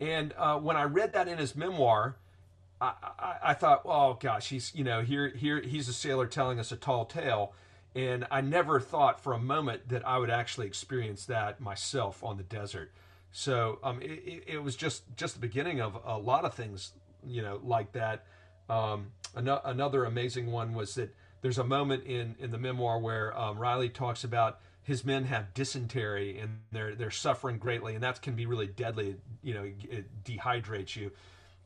[0.00, 2.16] And uh, when I read that in his memoir,
[2.80, 6.58] I, I, I, thought, oh gosh, he's you know here here he's a sailor telling
[6.58, 7.52] us a tall tale,
[7.94, 12.38] and I never thought for a moment that I would actually experience that myself on
[12.38, 12.92] the desert.
[13.32, 16.92] So um, it, it was just just the beginning of a lot of things,
[17.26, 18.24] you know, like that.
[18.70, 23.36] Um, an- another amazing one was that there's a moment in, in the memoir where
[23.38, 28.20] um, Riley talks about his men have dysentery and they're they're suffering greatly, and that
[28.22, 29.16] can be really deadly.
[29.42, 31.12] You know, it dehydrates you,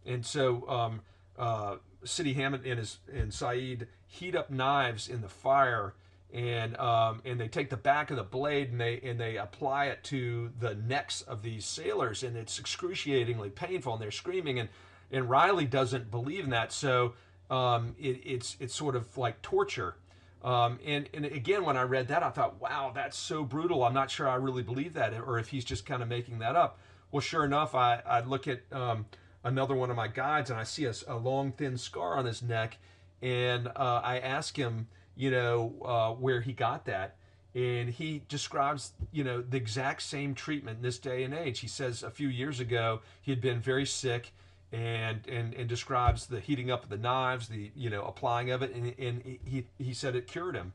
[0.05, 1.01] and so um,
[1.39, 5.95] uh, Sidi Hamet and his and Saeed heat up knives in the fire,
[6.33, 9.87] and um, and they take the back of the blade and they and they apply
[9.87, 14.69] it to the necks of these sailors, and it's excruciatingly painful, and they're screaming, and
[15.11, 17.15] and Riley doesn't believe in that, so
[17.51, 19.97] um, it, it's it's sort of like torture.
[20.43, 23.83] Um, and and again, when I read that, I thought, wow, that's so brutal.
[23.83, 26.55] I'm not sure I really believe that, or if he's just kind of making that
[26.55, 26.79] up.
[27.11, 29.07] Well, sure enough, I, I look at um,
[29.43, 32.43] another one of my guides and I see a, a long, thin scar on his
[32.43, 32.77] neck,
[33.23, 37.17] and uh, I ask him, you know, uh, where he got that,
[37.55, 41.61] and he describes, you know, the exact same treatment in this day and age.
[41.61, 44.33] He says a few years ago he had been very sick
[44.75, 48.61] and and and describes the heating up of the knives, the you know applying of
[48.61, 50.73] it, and, and he he said it cured him,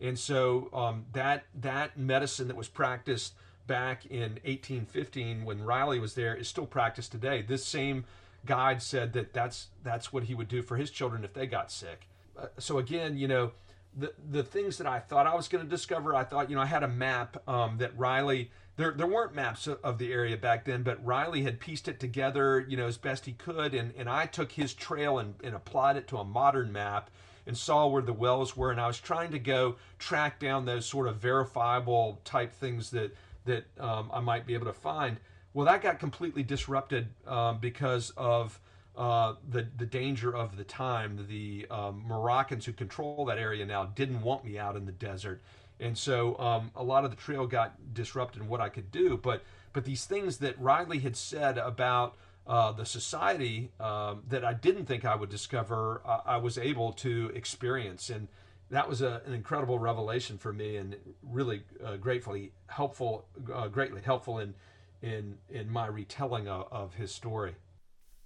[0.00, 3.32] and so um, that that medicine that was practiced
[3.66, 7.40] back in 1815 when Riley was there is still practiced today.
[7.40, 8.04] This same
[8.44, 11.72] guide said that that's that's what he would do for his children if they got
[11.72, 12.06] sick.
[12.38, 13.52] Uh, so again, you know.
[13.96, 16.62] The, the things that I thought I was going to discover, I thought, you know,
[16.62, 20.64] I had a map um, that Riley there there weren't maps of the area back
[20.64, 24.08] then, but Riley had pieced it together, you know, as best he could, and, and
[24.08, 27.10] I took his trail and, and applied it to a modern map
[27.44, 30.86] and saw where the wells were, and I was trying to go track down those
[30.86, 33.14] sort of verifiable type things that
[33.46, 35.16] that um, I might be able to find.
[35.54, 38.60] Well, that got completely disrupted um, because of
[38.96, 41.26] uh, the the danger of the time.
[41.28, 45.42] The um, Moroccans who control that area now didn't want me out in the desert,
[45.80, 49.16] and so um, a lot of the trail got disrupted in what I could do.
[49.16, 52.16] But but these things that Riley had said about
[52.46, 56.92] uh, the society um, that I didn't think I would discover, uh, I was able
[56.94, 58.28] to experience, and
[58.70, 64.00] that was a, an incredible revelation for me, and really uh, gratefully helpful, uh, greatly
[64.02, 64.54] helpful in
[65.02, 67.54] in in my retelling of, of his story.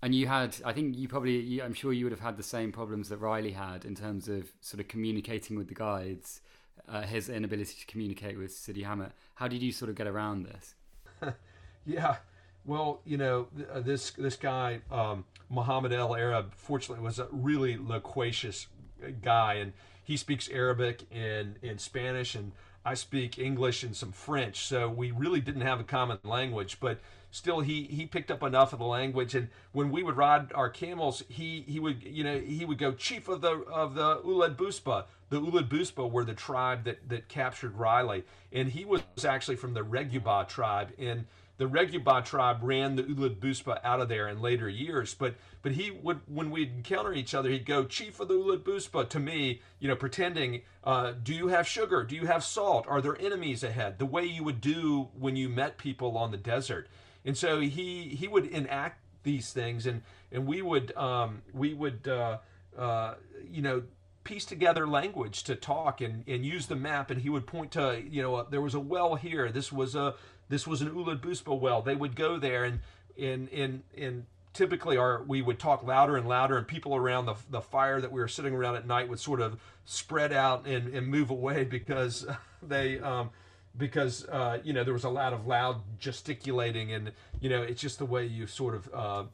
[0.05, 2.73] And you had, I think you probably, I'm sure you would have had the same
[2.73, 6.41] problems that Riley had in terms of sort of communicating with the guides
[6.89, 9.13] uh, his inability to communicate with Sidi Hamet.
[9.35, 10.75] How did you sort of get around this?
[11.87, 12.17] yeah,
[12.65, 17.77] well, you know, uh, this this guy um, Muhammad El Arab, fortunately, was a really
[17.77, 18.69] loquacious
[19.23, 19.73] guy, and
[20.05, 22.53] he speaks Arabic and in Spanish, and
[22.85, 24.67] I speak English and some French.
[24.67, 27.01] So we really didn't have a common language, but
[27.33, 29.35] still he he picked up enough of the language.
[29.35, 32.93] And when we would ride our camels he he would you know he would go
[32.93, 37.29] chief of the of the Ouled Buspa the Ouled Buspa were the tribe that that
[37.29, 38.25] captured Riley.
[38.53, 40.93] And he was actually from the Regubah tribe.
[40.99, 41.25] And
[41.57, 45.15] the Regubah tribe ran the Ouled Buspa out of there in later years.
[45.15, 48.63] But but he would when we'd encounter each other he'd go chief of the Ouled
[48.63, 52.05] Buspa to me you know pretending uh, do you have sugar?
[52.05, 52.85] Do you have salt?
[52.87, 53.99] Are there enemies ahead?
[53.99, 56.89] The way you would do when you met people on the desert
[57.25, 62.09] and so he he would enact these things, and and we would um, we would
[62.09, 62.39] uh,
[62.77, 63.15] uh,
[63.51, 63.83] you know
[64.25, 67.11] piece together language to talk and, and use the map.
[67.11, 69.51] And he would point to you know there was a well here.
[69.51, 70.15] This was a
[70.49, 71.83] this was an Ouled Buspa well.
[71.83, 72.81] They would go there and
[73.19, 77.35] and and and typically our we would talk louder and louder and people around the,
[77.51, 80.93] the fire that we were sitting around at night would sort of spread out and,
[80.95, 82.27] and move away because
[82.63, 83.31] they um,
[83.77, 87.81] because uh, you know there was a lot of loud gesticulating and you know it's
[87.81, 89.25] just the way you sort of uh,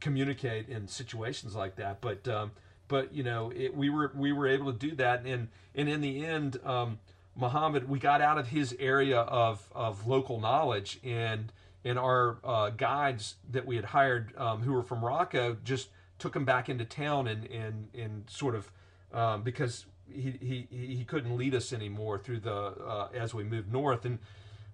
[0.00, 2.00] communicate in situations like that.
[2.00, 2.52] But um,
[2.86, 5.24] but you know it, we were we were able to do that.
[5.24, 6.98] And and in the end um,
[7.36, 11.52] Muhammad we got out of his area of of local knowledge and
[11.84, 15.88] and our uh, guides that we had hired um, who were from Morocco just
[16.18, 18.70] took him back into town and and and sort of
[19.12, 24.04] um, because he, he couldn't lead us anymore through the uh, as we moved north.
[24.04, 24.18] And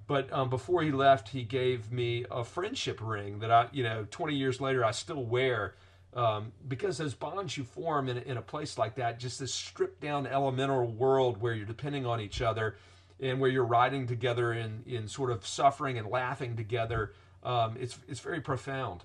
[0.06, 4.06] but um, before he left he gave me a friendship ring that i you know
[4.10, 5.76] 20 years later i still wear
[6.12, 10.02] um, because those bonds you form in, in a place like that just this stripped
[10.02, 12.76] down elemental world where you're depending on each other
[13.18, 17.14] and where you're riding together in in sort of suffering and laughing together
[17.44, 19.04] um, it's it's very profound.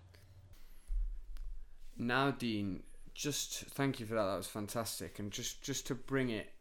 [1.97, 2.84] Now dean
[3.20, 4.24] just thank you for that.
[4.24, 5.20] That was fantastic.
[5.20, 6.53] And just just to bring it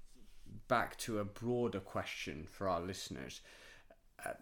[0.67, 3.41] back to a broader question for our listeners,
[4.27, 4.33] uh,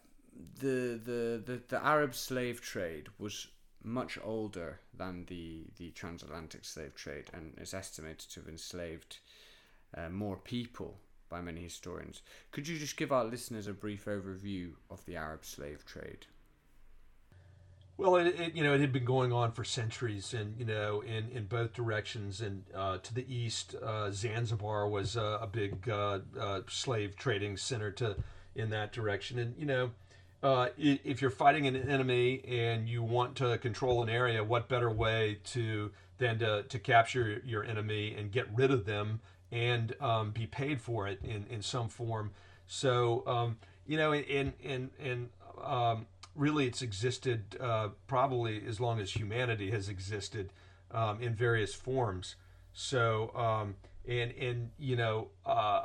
[0.58, 3.48] the, the the the Arab slave trade was
[3.84, 9.18] much older than the the transatlantic slave trade, and is estimated to have enslaved
[9.94, 10.98] uh, more people
[11.28, 12.22] by many historians.
[12.50, 16.26] Could you just give our listeners a brief overview of the Arab slave trade?
[17.98, 21.00] Well, it, it, you know it had been going on for centuries, and you know
[21.00, 22.40] in, in both directions.
[22.40, 27.90] And uh, to the east, uh, Zanzibar was a big uh, uh, slave trading center
[27.92, 28.16] to
[28.54, 29.38] in that direction.
[29.38, 29.90] And you know,
[30.42, 34.90] uh, if you're fighting an enemy and you want to control an area, what better
[34.90, 39.20] way to than to, to capture your enemy and get rid of them
[39.52, 42.32] and um, be paid for it in, in some form.
[42.66, 45.28] So um, you know, in in in
[45.62, 46.06] um,
[46.36, 50.50] really it's existed uh, probably as long as humanity has existed
[50.90, 52.36] um, in various forms.
[52.72, 53.76] So um,
[54.06, 55.84] and and you know uh,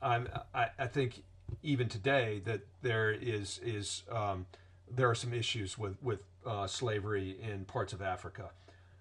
[0.00, 1.22] I'm I, I, think
[1.62, 4.46] even today that there is is um,
[4.90, 8.50] there are some issues with with uh, slavery in parts of Africa,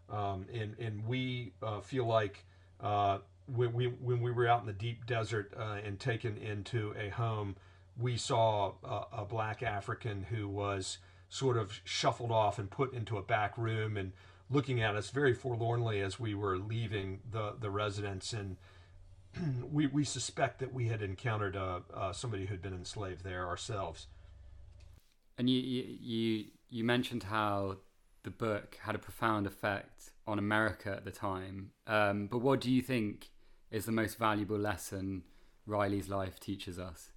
[0.10, 2.46] um, and and we uh, feel like.
[2.80, 3.20] Uh,
[3.56, 7.10] when we when we were out in the deep desert uh, and taken into a
[7.10, 7.56] home
[8.00, 10.98] we saw a, a, black African who was
[11.30, 14.12] sort of shuffled off and put into a back room and
[14.50, 18.34] looking at us very forlornly as we were leaving the, the residence.
[18.34, 18.58] And
[19.72, 23.48] we, we suspect that we had encountered a, uh, somebody who had been enslaved there
[23.48, 24.08] ourselves.
[25.38, 27.78] And you, you, you mentioned how
[28.24, 31.72] the book had a profound effect on America at the time.
[31.88, 33.30] Um, but what do you think
[33.72, 35.24] is the most valuable lesson
[35.66, 37.11] Riley's life teaches us?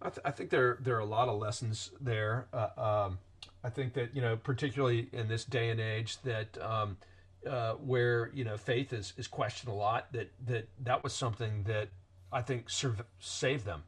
[0.00, 2.46] I, th- I, think there there are a lot of lessons there.
[2.52, 2.68] Uh,
[3.06, 3.18] um,
[3.64, 6.96] I think that you know, particularly in this day and age, that um,
[7.46, 10.12] uh, where you know faith is, is questioned a lot.
[10.12, 11.88] That that that was something that
[12.32, 13.82] I think serv- saved them.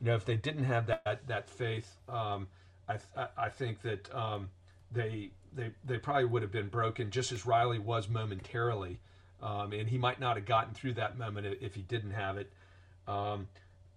[0.00, 2.46] You know, if they didn't have that that faith, um,
[2.88, 4.50] I, th- I think that um,
[4.92, 9.00] they they they probably would have been broken, just as Riley was momentarily,
[9.42, 12.52] um, and he might not have gotten through that moment if he didn't have it.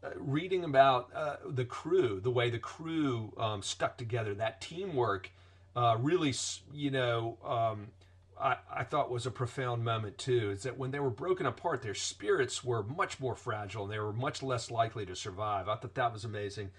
[0.03, 5.31] Uh, reading about uh, the crew, the way the crew um, stuck together, that teamwork,
[5.75, 6.33] uh, really,
[6.73, 7.87] you know, um,
[8.39, 10.49] I, I, thought was a profound moment too.
[10.49, 13.99] Is that when they were broken apart, their spirits were much more fragile and they
[13.99, 15.69] were much less likely to survive.
[15.69, 16.71] I thought that was amazing.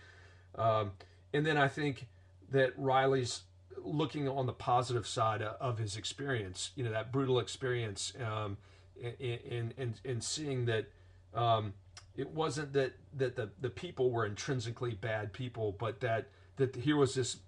[0.57, 0.91] Um,
[1.33, 2.09] and then I think
[2.51, 3.43] that Riley's
[3.79, 8.57] looking on the positive side of his experience, you know, that brutal experience, um,
[9.21, 10.87] and, and, and, seeing that
[11.35, 11.73] um,
[12.17, 16.97] it wasn't that that the, the people were intrinsically bad people, but that that here
[16.97, 17.39] was this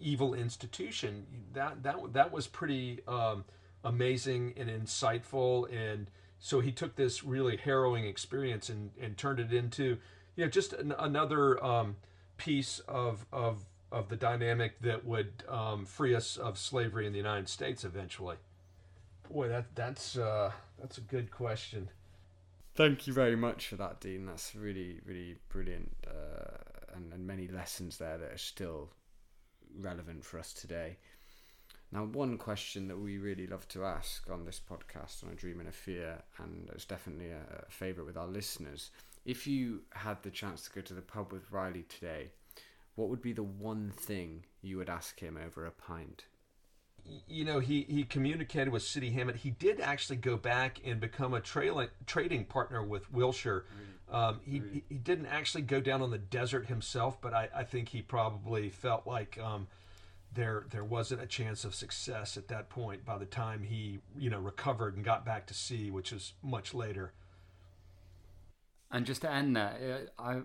[0.00, 1.26] evil institution.
[1.52, 3.44] That that that was pretty um,
[3.84, 5.70] amazing and insightful.
[5.72, 9.98] And so he took this really harrowing experience and, and turned it into
[10.36, 11.96] you know just an, another um,
[12.36, 17.18] piece of of of the dynamic that would um, free us of slavery in the
[17.18, 18.36] United States eventually.
[19.30, 20.50] Boy, that that's uh,
[20.80, 21.90] that's a good question.
[22.74, 24.26] Thank you very much for that, Dean.
[24.26, 28.90] That's really, really brilliant, uh, and, and many lessons there that are still
[29.78, 30.96] relevant for us today.
[31.92, 35.60] Now, one question that we really love to ask on this podcast on A Dream
[35.60, 38.90] and a Fear, and it's definitely a, a favourite with our listeners.
[39.24, 42.30] If you had the chance to go to the pub with Riley today,
[42.96, 46.24] what would be the one thing you would ask him over a pint?
[47.28, 49.36] You know, he, he communicated with Sidi Hamet.
[49.36, 53.64] He did actually go back and become a trailing, trading partner with Willshire.
[54.10, 57.88] Um, he, he didn't actually go down on the desert himself, but I, I think
[57.88, 59.66] he probably felt like um,
[60.34, 64.30] there there wasn't a chance of success at that point by the time he you
[64.30, 67.12] know recovered and got back to sea, which was much later.
[68.90, 70.40] And just to end there, uh, I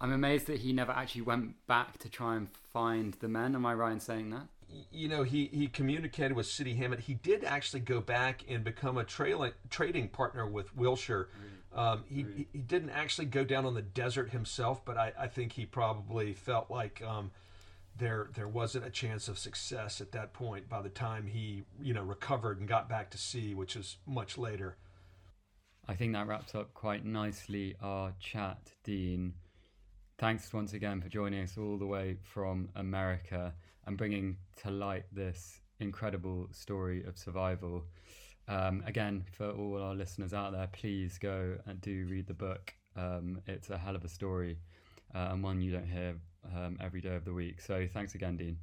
[0.00, 3.54] I'm amazed that he never actually went back to try and find the men.
[3.54, 4.48] Am I right in saying that?
[4.90, 7.00] You know, he, he communicated with Sidi Hamet.
[7.00, 11.28] He did actually go back and become a trailing, trading partner with Willshire.
[11.74, 12.48] Um, he, really?
[12.52, 16.34] he didn't actually go down on the desert himself, but I, I think he probably
[16.34, 17.30] felt like um,
[17.96, 21.92] there there wasn't a chance of success at that point by the time he you
[21.94, 24.76] know recovered and got back to sea, which is much later.
[25.88, 29.34] I think that wraps up quite nicely our chat, Dean.
[30.18, 33.54] Thanks once again for joining us all the way from America
[33.86, 37.84] and bringing to light this incredible story of survival.
[38.48, 42.74] Um, again, for all our listeners out there, please go and do read the book.
[42.96, 44.58] Um, it's a hell of a story
[45.14, 46.16] uh, and one you don't hear
[46.54, 47.60] um, every day of the week.
[47.60, 48.58] So thanks again, Dean.